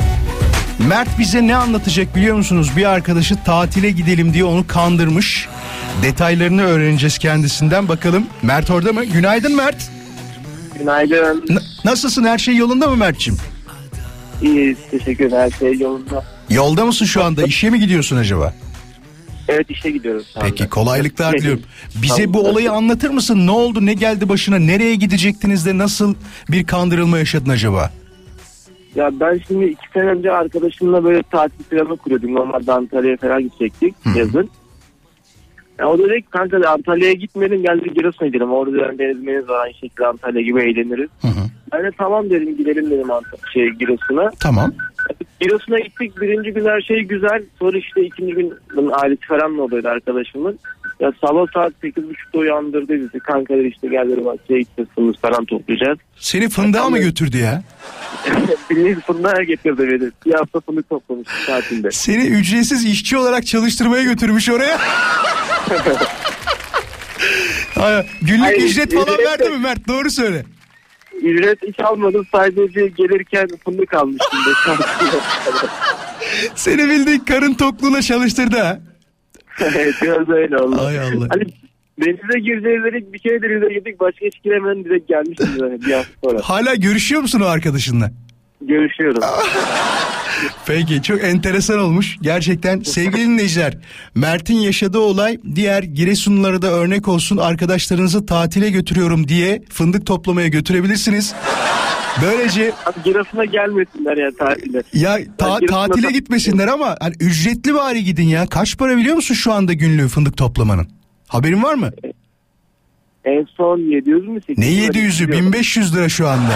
[0.89, 2.71] Mert bize ne anlatacak biliyor musunuz?
[2.77, 5.49] Bir arkadaşı tatile gidelim diye onu kandırmış.
[6.03, 8.27] Detaylarını öğreneceğiz kendisinden bakalım.
[8.43, 9.05] Mert orada mı?
[9.05, 9.91] Günaydın Mert.
[10.79, 11.45] Günaydın.
[11.49, 12.25] N- nasılsın?
[12.25, 13.41] Her şey yolunda mı Mert'ciğim?
[14.43, 14.79] İyiyiz.
[14.91, 15.43] Teşekkür ederim.
[15.43, 16.25] Her şey yolunda.
[16.51, 17.43] Yolda mısın şu anda?
[17.43, 18.55] İşe mi gidiyorsun acaba?
[19.49, 20.31] Evet işe gidiyoruz.
[20.35, 20.49] şu anda.
[20.49, 21.63] Peki kolaylıklar diliyorum.
[22.03, 23.47] Bize bu olayı anlatır mısın?
[23.47, 23.87] Ne oldu?
[23.87, 24.59] Ne geldi başına?
[24.59, 26.15] Nereye gidecektiniz de nasıl
[26.51, 27.91] bir kandırılma yaşadın acaba?
[28.95, 32.31] Ya ben şimdi iki sene önce arkadaşımla böyle tatil planı kuruyorduk.
[32.31, 34.51] Normalde Antalya'ya falan gidecektik yazın.
[35.79, 38.53] Ya o da dedi ki kanka Antalya'ya gitmeyelim gel bir Giresun'a gidelim.
[38.53, 41.11] Orada yani deniz meniz var aynı şekilde Antalya gibi eğleniriz.
[41.73, 44.31] Ben de tamam dedim gidelim dedim Ant- şey Giresun'a.
[44.41, 44.73] Tamam.
[45.41, 47.43] Giresun'a gittik birinci gün her şey güzel.
[47.59, 48.55] Sonra işte ikinci gün
[48.93, 50.59] ailesi falan da oluyordu arkadaşımın.
[51.01, 53.19] Ya sabah saat 8.30'da uyandırdı bizi.
[53.19, 55.99] Kanka dedi işte gel dedi bahçeye gideceğiz fındık falan toplayacağız.
[56.17, 57.63] Seni fındığa mı götürdü ya?
[58.71, 60.11] Bildiğiniz fındığa getirdi beni.
[60.27, 61.91] Bir hafta fındık toplamıştık tatilde.
[61.91, 64.79] Seni ücretsiz işçi olarak çalıştırmaya götürmüş oraya.
[67.77, 69.89] Ay, günlük Hayır, ücret falan ücret verdi mi Mert?
[69.89, 70.45] Doğru söyle.
[71.23, 74.39] Ücret hiç almadım sadece gelirken fındık almıştım.
[76.55, 78.81] Seni bildiğin karın tokluğuna çalıştırdı ha.
[79.61, 80.81] evet biraz öyle oldu.
[80.81, 81.27] Ay Allah.
[81.31, 81.45] Hani
[82.01, 86.13] denize gireceğiz dedik bir kere denize girdik başka hiç giremedim direkt gelmiştim zaten bir hafta
[86.25, 86.41] sonra.
[86.43, 88.11] Hala görüşüyor musun o arkadaşınla?
[88.69, 89.25] Görüşüyoruz.
[90.67, 92.17] Peki çok enteresan olmuş.
[92.23, 93.75] Gerçekten sevgili dinleyiciler
[94.15, 97.37] Mert'in yaşadığı olay diğer Giresunlulara da örnek olsun.
[97.37, 101.35] Arkadaşlarınızı tatile götürüyorum diye fındık toplamaya götürebilirsiniz.
[102.23, 104.83] Böylece Abi Giresun'a gelmesinler ya tatile.
[104.93, 108.47] ya ta- tatile gitmesinler ama hani ücretli bari gidin ya.
[108.47, 110.89] Kaç para biliyor musun şu anda günlüğü fındık toplamanın?
[111.29, 111.91] Haberin var mı?
[113.25, 114.87] En son 700 mü 800 Ne mü?
[114.87, 115.47] 700'ü Bilmiyorum.
[115.47, 116.55] 1500 lira şu anda.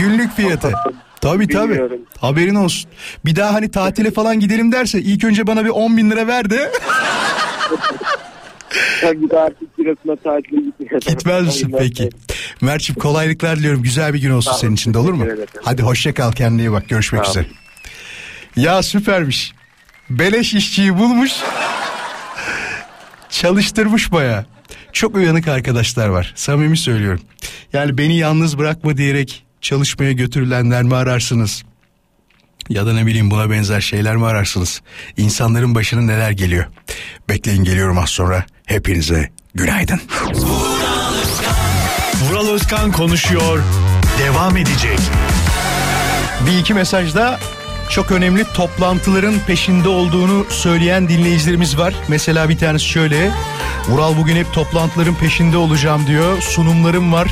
[0.00, 0.72] Günlük fiyatı.
[1.20, 1.48] Tabii.
[1.48, 2.00] Bilmiyorum.
[2.18, 2.90] Haberin olsun.
[3.24, 6.50] Bir daha hani tatile falan gidelim derse ilk önce bana bir 10 bin lira ver
[6.50, 6.72] de
[9.02, 11.00] bir daha artık Giresun'a tatile gitmiyorum.
[11.08, 12.08] gitmez misin peki?
[12.60, 13.82] Mert'ciğim kolaylıklar diliyorum.
[13.82, 15.24] Güzel bir gün olsun Sağ senin için de olur mu?
[15.24, 15.46] ederim.
[15.64, 16.88] Hadi hoşça kal kendine iyi bak.
[16.88, 17.46] Görüşmek Sağ üzere.
[18.56, 19.52] Ya süpermiş.
[20.10, 21.32] Beleş işçiyi bulmuş.
[23.30, 24.46] Çalıştırmış baya.
[24.92, 26.32] Çok uyanık arkadaşlar var.
[26.36, 27.20] Samimi söylüyorum.
[27.72, 31.62] Yani beni yalnız bırakma diyerek çalışmaya götürülenler mi ararsınız?
[32.68, 34.82] Ya da ne bileyim buna benzer şeyler mi ararsınız?
[35.16, 36.64] İnsanların başına neler geliyor?
[37.28, 38.44] Bekleyin geliyorum az sonra.
[38.66, 40.00] Hepinize günaydın.
[42.22, 43.62] Vural Özkan konuşuyor.
[44.18, 44.98] Devam edecek.
[46.46, 47.40] Bir iki mesajda
[47.90, 51.94] çok önemli toplantıların peşinde olduğunu söyleyen dinleyicilerimiz var.
[52.08, 53.30] Mesela bir tanesi şöyle.
[53.88, 56.42] Vural bugün hep toplantıların peşinde olacağım diyor.
[56.42, 57.28] Sunumlarım var.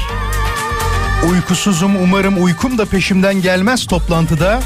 [1.24, 4.60] Uykusuzum umarım uykum da peşimden gelmez toplantıda.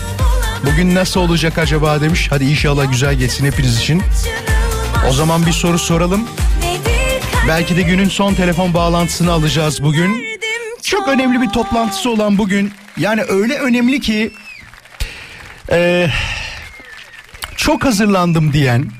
[0.64, 2.26] Bugün nasıl olacak acaba demiş.
[2.30, 4.03] Hadi inşallah güzel geçsin hepiniz için.
[5.09, 6.28] O zaman bir soru soralım.
[7.48, 10.24] Belki de günün son telefon bağlantısını alacağız bugün.
[10.82, 12.72] Çok önemli bir toplantısı olan bugün.
[12.96, 14.30] Yani öyle önemli ki
[15.70, 16.11] ee,
[17.57, 18.90] çok hazırlandım diyen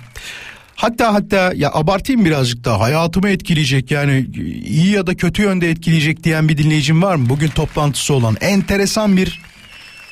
[0.81, 4.27] hatta hatta ya abartayım birazcık daha hayatımı etkileyecek yani
[4.67, 7.29] iyi ya da kötü yönde etkileyecek diyen bir dinleyicim var mı?
[7.29, 9.41] Bugün toplantısı olan enteresan bir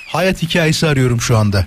[0.06, 1.66] hayat hikayesi arıyorum şu anda.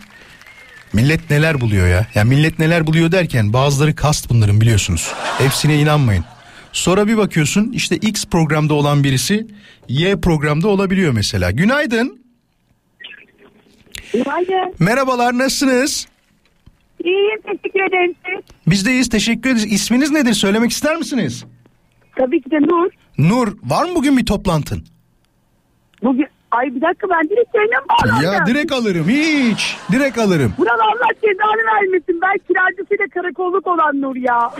[0.93, 2.07] Millet neler buluyor ya?
[2.15, 5.11] Ya millet neler buluyor derken bazıları kast bunların biliyorsunuz.
[5.37, 6.25] Hepsine inanmayın.
[6.73, 9.47] Sonra bir bakıyorsun işte X programda olan birisi
[9.87, 11.51] Y programda olabiliyor mesela.
[11.51, 12.21] Günaydın.
[14.13, 14.75] Günaydın.
[14.79, 16.07] Merhabalar nasılsınız?
[17.03, 18.15] İyiyim teşekkür ederim.
[18.67, 19.73] Biz de iyiyiz teşekkür ederiz.
[19.73, 21.45] İsminiz nedir söylemek ister misiniz?
[22.15, 22.91] Tabii ki de Nur.
[23.17, 24.83] Nur var mı bugün bir toplantın?
[26.03, 28.33] Bugün ay bir dakika ben direkt yayına mı bağlanacağım?
[28.33, 29.77] Ya direkt alırım hiç.
[29.91, 30.53] Direkt alırım.
[30.57, 32.19] Buran Allah cezanı vermesin.
[32.21, 34.39] Ben kiracısıyla karakolluk olan Nur ya.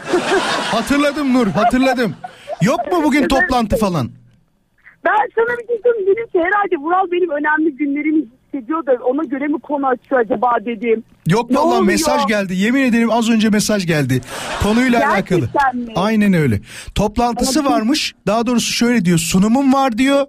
[0.72, 2.16] Hatırladım Nur hatırladım.
[2.62, 4.10] Yok mu bugün toplantı falan?
[5.06, 6.08] Ben sana bir şey söyleyeyim.
[6.08, 8.24] Dedim ki herhalde Vural benim önemli günlerimi
[8.54, 11.04] hissediyor da ona göre mi konu açıyor acaba dedim.
[11.28, 11.82] Yok oluyor?
[11.84, 12.56] mesaj geldi.
[12.56, 14.22] Yemin ederim az önce mesaj geldi.
[14.64, 15.74] Konuyla Gerçekten alakalı.
[15.78, 15.94] mi?
[15.96, 16.60] Aynen öyle.
[16.96, 18.14] Toplantısı Ama- varmış.
[18.28, 19.18] Daha doğrusu şöyle diyor.
[19.18, 20.26] Sunumum var diyor.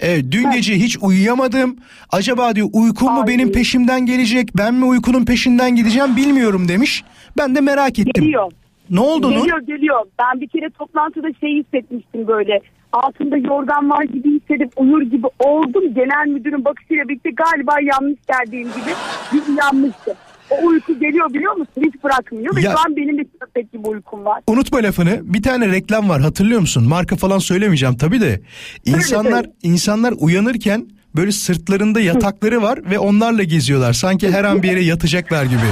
[0.00, 1.76] E, dün gece hiç uyuyamadım.
[2.12, 4.48] Acaba diyor uykun mu benim peşimden gelecek?
[4.56, 7.04] Ben mi uykunun peşinden gideceğim bilmiyorum demiş.
[7.38, 8.12] Ben de merak ettim.
[8.24, 8.52] Geliyor.
[8.90, 9.30] Ne oldu?
[9.30, 10.00] Geliyor geliyor.
[10.18, 12.60] Ben bir kere toplantıda şey hissetmiştim böyle.
[12.94, 15.94] Altında yorgan var gibi hissedip uyur gibi oldum.
[15.94, 18.90] Genel müdürün bakışıyla birlikte galiba yanlış geldiğim gibi
[19.32, 20.14] bir uyanmıştı.
[20.50, 21.82] O uyku geliyor biliyor musun?
[21.86, 22.56] Hiç bırakmıyor.
[22.56, 24.40] Ve Ya- şu an benim de köpek gibi uykum var.
[24.46, 25.20] Unutma lafını.
[25.22, 26.88] Bir tane reklam var hatırlıyor musun?
[26.88, 28.40] Marka falan söylemeyeceğim tabii de.
[28.84, 29.52] İnsanlar söyle.
[29.62, 30.86] insanlar uyanırken
[31.16, 33.92] böyle sırtlarında yatakları var ve onlarla geziyorlar.
[33.92, 35.66] Sanki her an bir yere yatacaklar gibi.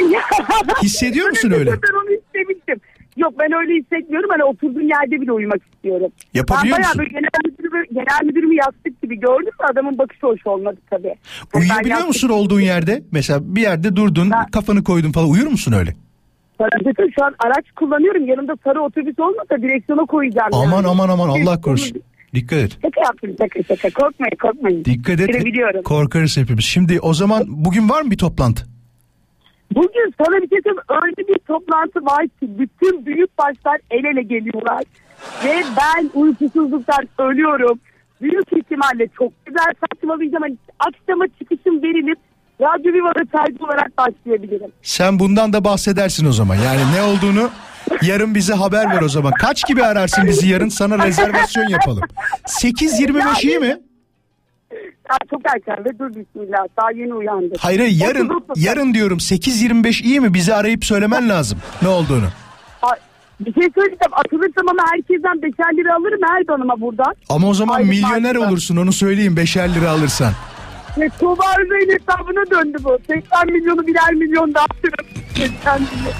[0.82, 1.70] Hissediyor musun öyle?
[1.70, 2.19] Ben onu.
[3.20, 4.30] Yok ben öyle hissetmiyorum.
[4.30, 6.10] Hani oturduğum yerde bile uyumak istiyorum.
[6.34, 6.98] Yapabiliyor ben musun?
[6.98, 11.14] böyle genel müdürümü, genel müdürümü yastık gibi gördüm de adamın bakışı hoş olmadı tabii.
[11.52, 13.02] Hani Uyuyabiliyor musun olduğun yerde?
[13.12, 15.90] Mesela bir yerde durdun, Ben- kafanı koydun falan uyur musun öyle?
[16.60, 18.26] Zaten şu an araç kullanıyorum.
[18.26, 20.48] Yanımda sarı otobüs olmasa direksiyona koyacağım.
[20.52, 20.86] Aman yani.
[20.86, 22.02] aman aman Allah korusun.
[22.34, 22.78] Dikkat et.
[22.82, 23.90] Şaka yaptım şaka şaka.
[23.90, 24.84] Korkmayın korkmayın.
[24.84, 25.84] Dikkat et.
[25.84, 26.64] Korkarız hepimiz.
[26.64, 28.66] Şimdi o zaman bugün var mı bir toplantı?
[29.74, 30.72] Bugün sana bir şey.
[31.04, 34.82] Öyle bir toplantı var ki bütün büyük başlar el ele geliyorlar.
[35.44, 37.80] Ve ben uykusuzluktan ölüyorum.
[38.22, 40.42] Büyük ihtimalle çok güzel saçmalayacağım.
[40.42, 42.18] Hani akşama çıkışım verilip
[42.60, 44.72] Radyo Viva'da tercih olarak başlayabilirim.
[44.82, 46.54] Sen bundan da bahsedersin o zaman.
[46.54, 47.50] Yani ne olduğunu
[48.02, 49.32] yarın bize haber ver o zaman.
[49.32, 52.02] Kaç gibi ararsın bizi yarın sana rezervasyon yapalım.
[52.46, 53.80] 8.25 iyi mi?
[55.10, 56.64] Ya çok erken ve dur bismillah.
[56.78, 57.50] Daha yeni uyandım.
[57.58, 60.34] Hayır hayır, yarın yarın diyorum 8.25 iyi mi?
[60.34, 62.26] Bizi arayıp söylemen lazım ne olduğunu.
[63.40, 64.12] Bir şey söyleyeceğim.
[64.12, 67.14] Atılırsam ama herkesten beşer lira alırım her danıma buradan.
[67.28, 68.48] Ama o zaman Aylık milyoner maaşla.
[68.50, 70.32] olursun onu söyleyeyim 5'er lira alırsan.
[70.98, 72.98] Ve Tuğba Özay'ın hesabına döndü bu.
[73.06, 75.06] 80 milyonu birer milyon dağıtırım.
[75.36, 76.12] 80 milyon.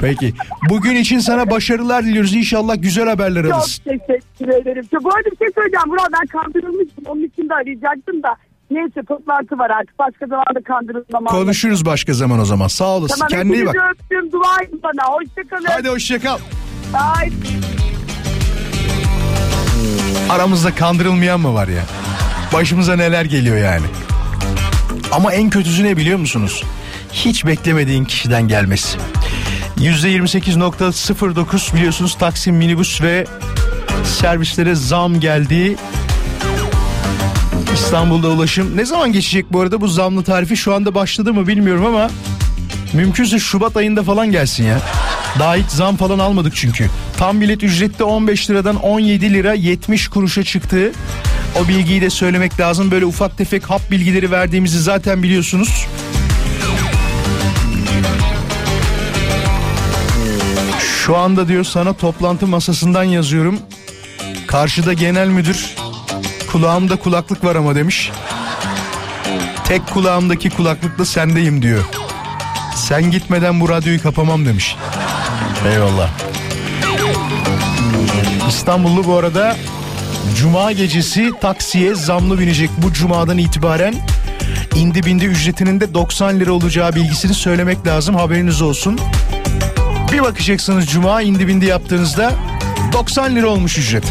[0.00, 0.34] Peki.
[0.68, 2.34] Bugün için sana başarılar diliyoruz.
[2.34, 3.82] İnşallah güzel haberler Çok alırsın.
[3.84, 4.84] teşekkür ederim.
[4.92, 5.88] Ya Bu arada bir şey söyleyeceğim.
[5.88, 7.04] Murat ben kandırılmıştım.
[7.06, 8.36] Onun için de arayacaktım da.
[8.70, 9.98] Neyse toplantı var artık.
[9.98, 11.24] Başka zamanda kandırılmam.
[11.24, 12.68] Konuşuruz başka zaman o zaman.
[12.68, 13.14] Sağ olasın.
[13.14, 13.74] Tamam Kendine iyi bak.
[13.92, 14.32] öptüm.
[14.32, 15.14] Dua edin bana.
[15.14, 15.64] Hoşçakalın.
[15.64, 16.38] Hadi hoşça kal.
[16.92, 17.30] Bye.
[20.30, 21.82] Aramızda kandırılmayan mı var ya?
[22.52, 23.86] Başımıza neler geliyor yani.
[25.12, 26.64] Ama en kötüsü ne biliyor musunuz?
[27.12, 28.98] Hiç beklemediğin kişiden gelmesi.
[29.80, 33.26] %28.09 biliyorsunuz Taksim minibüs ve
[34.04, 35.76] servislere zam geldi.
[37.74, 41.86] İstanbul'da ulaşım ne zaman geçecek bu arada bu zamlı tarifi şu anda başladı mı bilmiyorum
[41.86, 42.10] ama
[42.92, 44.80] mümkünse Şubat ayında falan gelsin ya.
[45.38, 46.86] Daha hiç zam falan almadık çünkü.
[47.18, 50.92] Tam bilet ücrette 15 liradan 17 lira 70 kuruşa çıktı.
[51.60, 52.90] O bilgiyi de söylemek lazım.
[52.90, 55.86] Böyle ufak tefek hap bilgileri verdiğimizi zaten biliyorsunuz.
[61.10, 63.58] Şu anda diyor sana toplantı masasından yazıyorum.
[64.46, 65.74] Karşıda genel müdür
[66.52, 68.10] kulağımda kulaklık var ama demiş.
[69.64, 71.84] Tek kulağımdaki kulaklıkla sendeyim diyor.
[72.76, 74.76] Sen gitmeden bu radyoyu kapamam demiş.
[75.72, 76.10] Eyvallah.
[78.48, 79.56] İstanbullu bu arada
[80.36, 83.94] Cuma gecesi taksiye zamlı binecek bu cumadan itibaren
[84.74, 89.00] indi bindi ücretinin de 90 lira olacağı bilgisini söylemek lazım haberiniz olsun.
[90.12, 92.32] Bir bakacaksınız cuma indi bindi yaptığınızda
[92.92, 94.04] 90 lira olmuş ücret.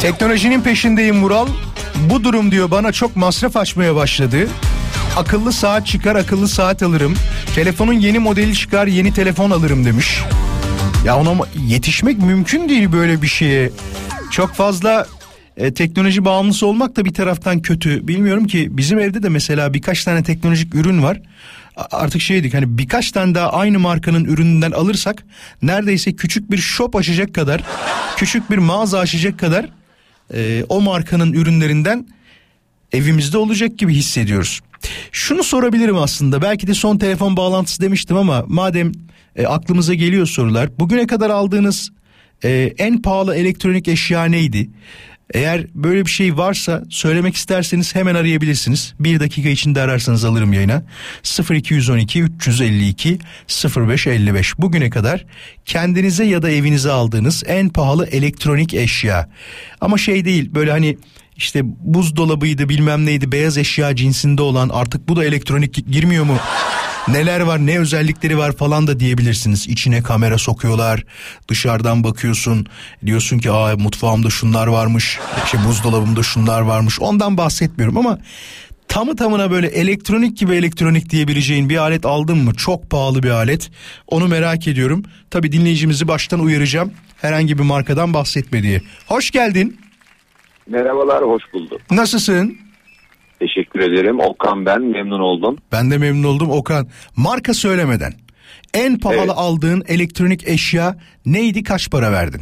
[0.00, 1.48] Teknolojinin peşindeyim Mural.
[2.10, 4.48] Bu durum diyor bana çok masraf açmaya başladı.
[5.16, 7.14] Akıllı saat çıkar akıllı saat alırım.
[7.54, 10.22] Telefonun yeni modeli çıkar yeni telefon alırım demiş.
[11.04, 11.36] Ya ona
[11.66, 13.70] yetişmek mümkün değil böyle bir şeye.
[14.30, 15.06] Çok fazla
[15.56, 18.08] e, teknoloji bağımlısı olmak da bir taraftan kötü.
[18.08, 21.20] Bilmiyorum ki bizim evde de mesela birkaç tane teknolojik ürün var.
[21.76, 25.24] Artık şeydik hani birkaç tane daha aynı markanın ürününden alırsak
[25.62, 27.62] neredeyse küçük bir shop açacak kadar
[28.16, 29.68] küçük bir mağaza açacak kadar
[30.34, 32.06] e, o markanın ürünlerinden
[32.92, 34.60] evimizde olacak gibi hissediyoruz.
[35.12, 38.92] Şunu sorabilirim aslında belki de son telefon bağlantısı demiştim ama madem
[39.36, 40.78] e, aklımıza geliyor sorular.
[40.78, 41.90] Bugüne kadar aldığınız
[42.44, 44.68] e, en pahalı elektronik eşya neydi?
[45.34, 48.94] Eğer böyle bir şey varsa söylemek isterseniz hemen arayabilirsiniz.
[49.00, 50.82] Bir dakika içinde ararsanız alırım yayına.
[51.50, 53.18] 0212 352
[53.76, 55.26] 0555 bugüne kadar
[55.64, 59.28] kendinize ya da evinize aldığınız en pahalı elektronik eşya.
[59.80, 60.96] Ama şey değil böyle hani
[61.36, 66.36] işte buzdolabıydı bilmem neydi beyaz eşya cinsinde olan artık bu da elektronik girmiyor mu
[67.08, 69.68] Neler var ne özellikleri var falan da diyebilirsiniz.
[69.68, 71.04] İçine kamera sokuyorlar.
[71.48, 72.66] Dışarıdan bakıyorsun.
[73.06, 75.18] Diyorsun ki aa mutfağımda şunlar varmış.
[75.44, 77.00] İşte buzdolabımda şunlar varmış.
[77.00, 78.18] Ondan bahsetmiyorum ama
[78.88, 82.54] tamı tamına böyle elektronik gibi elektronik diyebileceğin bir alet aldın mı?
[82.54, 83.70] Çok pahalı bir alet.
[84.06, 85.02] Onu merak ediyorum.
[85.30, 86.92] Tabii dinleyicimizi baştan uyaracağım.
[87.20, 88.82] Herhangi bir markadan bahsetme diye.
[89.06, 89.85] Hoş geldin.
[90.66, 91.80] Merhabalar, hoş bulduk.
[91.90, 92.58] Nasılsın?
[93.40, 94.20] Teşekkür ederim.
[94.20, 95.58] Okan ben, memnun oldum.
[95.72, 96.88] Ben de memnun oldum Okan.
[97.16, 98.12] Marka söylemeden
[98.74, 99.30] en pahalı Evet.
[99.36, 100.96] aldığın elektronik eşya
[101.26, 102.40] neydi kaç para verdin?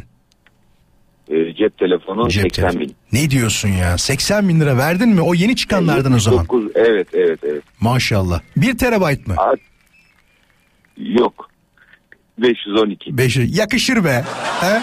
[1.29, 2.81] Ee, cep telefonu Cep 80 telefonu.
[2.81, 2.95] bin.
[3.13, 5.21] Ne diyorsun ya 80 bin lira verdin mi?
[5.21, 6.39] O yeni çıkanlardan o zaman.
[6.39, 7.63] 79, evet, evet, evet.
[7.81, 8.41] Maşallah.
[8.57, 9.33] 1 terabayt mı?
[9.37, 9.53] Aa,
[10.97, 11.49] yok.
[12.37, 13.17] 512.
[13.17, 14.23] Beş, yakışır be.
[14.61, 14.81] He?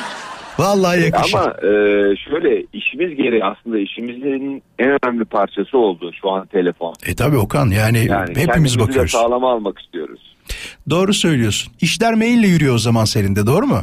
[0.59, 1.39] Vallahi yakışır.
[1.39, 1.71] Ama e,
[2.17, 6.95] şöyle işimiz gereği aslında işimizin en önemli parçası oldu şu an telefon.
[7.07, 9.11] E tabi Okan yani, Yani hepimiz bakıyoruz.
[9.11, 10.21] sağlama almak istiyoruz.
[10.91, 11.73] Doğru söylüyorsun.
[11.81, 13.81] İşler maille yürüyor o zaman senin de doğru mu?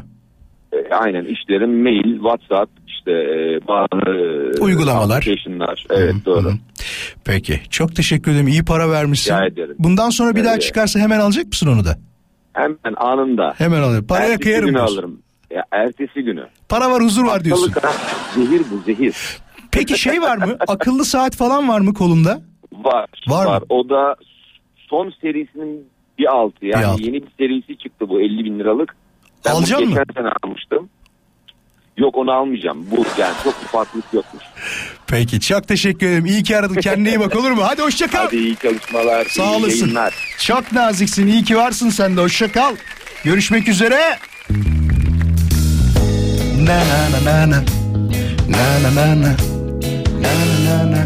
[0.74, 4.11] E, aynen işlerim mail, WhatsApp, işte e, bazı
[4.59, 5.28] e, Uygulamalar.
[5.89, 6.51] Evet doğru.
[7.26, 9.34] Peki çok teşekkür ederim iyi para vermişsin.
[9.34, 9.76] Rica ederim.
[9.80, 10.61] Bundan sonra bir daha Evet.
[10.61, 11.97] çıkarsa hemen alacak mısın onu da?
[12.53, 13.53] Hemen anında.
[13.57, 14.07] Hemen alayım.
[14.07, 15.20] Paraya Ertesi kıyarım alırım.
[15.52, 16.47] Ya, ertesi günü.
[16.70, 17.72] Para var huzur var diyorsun.
[17.72, 17.95] Hastalık
[18.36, 19.16] zehir bu zehir.
[19.72, 20.56] Peki şey var mı?
[20.68, 22.41] Akıllı saat falan var mı kolunda?
[22.74, 23.06] Var.
[23.28, 23.66] Var mı?
[23.70, 24.16] O da
[24.89, 25.88] son serisinin
[26.20, 26.66] bir altı.
[26.66, 27.04] Yani Bir altı.
[27.04, 28.95] yeni bir serisi çıktı bu 50 bin liralık.
[29.45, 29.86] Ben Alacak mı?
[29.86, 30.89] geçen sene almıştım.
[31.97, 32.86] Yok onu almayacağım.
[32.91, 34.43] Bu yani çok bir farklılık yokmuş.
[35.08, 36.26] Peki çok teşekkür ederim.
[36.26, 36.76] İyi ki aradın.
[36.76, 37.62] Kendine iyi bak olur mu?
[37.64, 38.20] Hadi hoşça kal.
[38.26, 39.26] Hadi iyi çalışmalar.
[39.26, 39.80] Sağ iyi olasın.
[39.82, 40.14] yayınlar.
[40.39, 41.28] Çok naziksin.
[41.28, 42.22] İyi ki varsın sen de.
[42.22, 42.76] Hoşça kal.
[43.24, 44.00] Görüşmek üzere.
[46.70, 47.59] Na na na na na.
[48.47, 49.32] Na na na na.
[50.24, 51.01] Na na na na.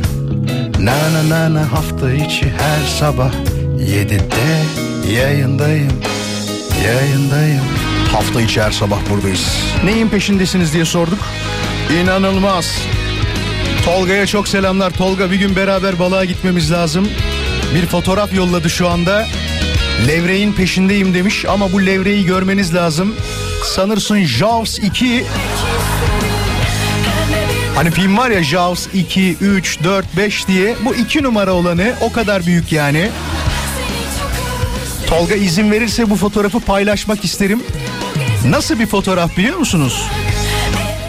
[0.79, 1.63] Na na na na.
[1.71, 3.31] Hafta içi her sabah
[3.79, 4.63] 7'de
[5.13, 5.91] yayındayım.
[6.85, 7.63] Yayındayım.
[8.11, 9.57] Hafta içi her sabah buradayız.
[9.85, 11.19] Neyin peşindesiniz diye sorduk.
[12.01, 12.77] İnanılmaz.
[13.85, 14.91] Tolga'ya çok selamlar.
[14.91, 17.07] Tolga bir gün beraber balığa gitmemiz lazım.
[17.75, 19.25] Bir fotoğraf yolladı şu anda.
[20.07, 23.15] Levreğin peşindeyim demiş ama bu levreyi görmeniz lazım.
[23.63, 25.25] Sanırsın Jaws 2
[27.75, 30.75] Hani film var ya Jaws 2, 3, 4, 5 diye.
[30.85, 33.09] Bu 2 numara olanı o kadar büyük yani.
[35.07, 37.63] Tolga izin verirse bu fotoğrafı paylaşmak isterim.
[38.47, 40.03] Nasıl bir fotoğraf biliyor musunuz?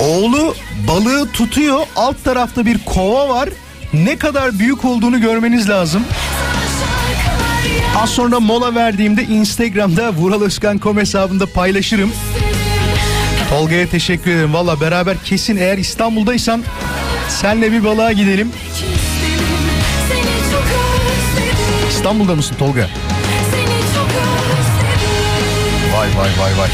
[0.01, 0.55] Oğlu
[0.89, 1.81] balığı tutuyor.
[1.97, 3.49] Alt tarafta bir kova var.
[3.93, 6.03] Ne kadar büyük olduğunu görmeniz lazım.
[8.03, 12.12] Az sonra mola verdiğimde Instagram'da Vural Özkan kom hesabında paylaşırım.
[13.51, 14.55] Tolga'ya teşekkür ederim.
[14.55, 16.64] Valla beraber kesin eğer İstanbul'daysan
[17.28, 18.53] senle bir balığa gidelim.
[21.90, 22.88] İstanbul'da mısın Tolga?
[25.97, 26.68] Vay vay vay vay.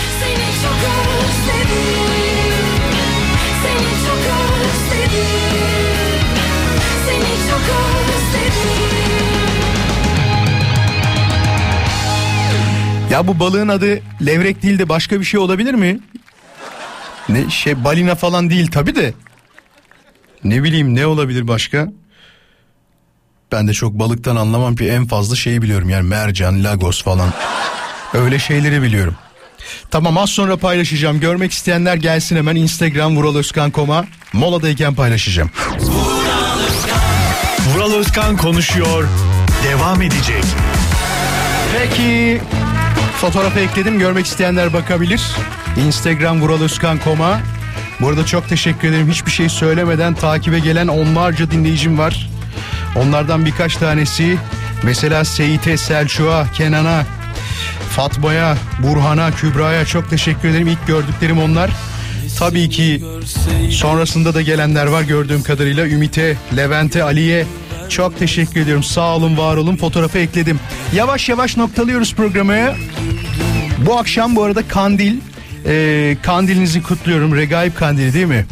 [13.11, 15.99] Ya bu balığın adı levrek değil de başka bir şey olabilir mi?
[17.33, 19.15] Ne şey balina falan değil tabi de.
[20.45, 21.89] Ne bileyim ne olabilir başka?
[23.53, 27.33] Ben de çok balıktan anlamam ki en fazla şeyi biliyorum yani mercan, lagos falan.
[28.15, 29.15] Öyle şeyleri biliyorum.
[29.91, 31.21] Tamam az sonra paylaşacağım.
[31.21, 34.05] Görmek isteyenler gelsin hemen Instagram Vural Özkan koma.
[34.33, 35.51] Moladayken paylaşacağım.
[37.75, 39.09] Vural Özkan konuşuyor.
[39.65, 40.45] Devam edecek.
[41.79, 42.41] Peki
[43.21, 45.23] fotoğrafı ekledim görmek isteyenler bakabilir.
[45.77, 47.41] Instagram Vural Özkan koma.
[48.01, 49.11] Bu arada çok teşekkür ederim.
[49.11, 52.31] Hiçbir şey söylemeden takibe gelen onlarca dinleyicim var.
[52.97, 54.39] Onlardan birkaç tanesi
[54.83, 57.05] mesela Seyit'e, Selçuk'a, Kenan'a,
[57.91, 60.69] Fatma'ya, Burhan'a, Kübra'ya çok teşekkür ederim.
[60.69, 61.71] İlk gördüklerim onlar.
[62.39, 63.03] Tabii ki
[63.71, 65.87] sonrasında da gelenler var gördüğüm kadarıyla.
[65.87, 67.47] Ümit'e, Levent'e, Ali'ye
[67.89, 68.83] çok teşekkür ediyorum.
[68.83, 69.77] Sağ olun, var olun.
[69.77, 70.61] Fotoğrafı ekledim.
[70.95, 72.55] Yavaş yavaş noktalıyoruz programı.
[73.87, 75.17] Bu akşam bu arada kandil.
[75.67, 77.37] Ee, kandilinizi kutluyorum.
[77.37, 78.47] Regaib kandili değil mi?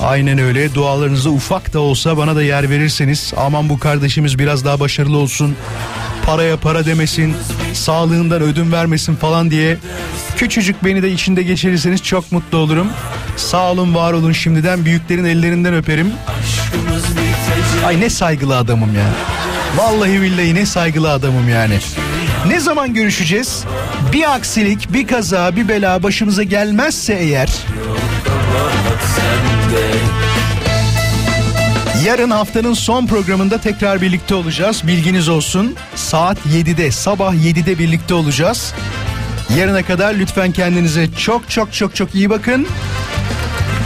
[0.00, 0.74] Aynen öyle.
[0.74, 3.32] Dualarınızda ufak da olsa bana da yer verirseniz.
[3.36, 5.56] Aman bu kardeşimiz biraz daha başarılı olsun.
[6.26, 7.36] Paraya para demesin.
[7.72, 9.76] Sağlığından ödün vermesin falan diye.
[10.36, 12.88] Küçücük beni de içinde geçirirseniz çok mutlu olurum.
[13.36, 14.84] Sağ olun var olun şimdiden.
[14.84, 16.12] Büyüklerin ellerinden öperim.
[17.86, 19.06] Ay ne saygılı adamım ya.
[19.76, 21.78] Vallahi billahi ne saygılı adamım yani.
[22.46, 23.64] Ne zaman görüşeceğiz?
[24.12, 27.48] Bir aksilik, bir kaza, bir bela başımıza gelmezse eğer
[32.06, 34.82] Yarın haftanın son programında tekrar birlikte olacağız.
[34.86, 35.74] Bilginiz olsun.
[35.94, 38.74] Saat 7'de, sabah 7'de birlikte olacağız.
[39.58, 42.66] Yarına kadar lütfen kendinize çok çok çok çok iyi bakın.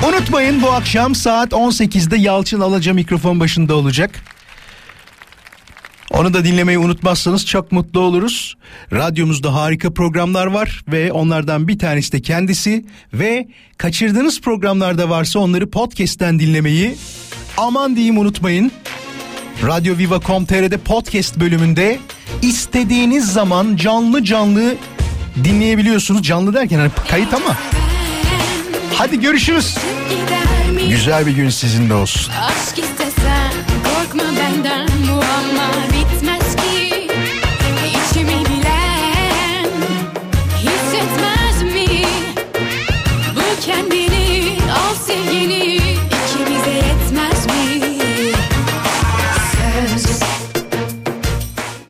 [0.08, 4.10] Unutmayın bu akşam saat 18'de Yalçın Alaca mikrofon başında olacak.
[6.12, 8.56] Onu da dinlemeyi unutmazsanız çok mutlu oluruz.
[8.92, 12.84] Radyomuzda harika programlar var ve onlardan bir tanesi de kendisi
[13.14, 13.48] ve
[13.78, 16.94] kaçırdığınız programlarda varsa onları podcast'ten dinlemeyi
[17.56, 18.72] aman diyeyim unutmayın.
[19.66, 21.98] Radyo Viva.com.tr'de podcast bölümünde
[22.42, 24.74] istediğiniz zaman canlı canlı
[25.44, 26.22] dinleyebiliyorsunuz.
[26.22, 27.56] Canlı derken hani kayıt ama.
[28.94, 29.76] Hadi görüşürüz.
[30.88, 32.32] Güzel bir gün sizinle olsun.
[32.32, 33.01] Aşk istesem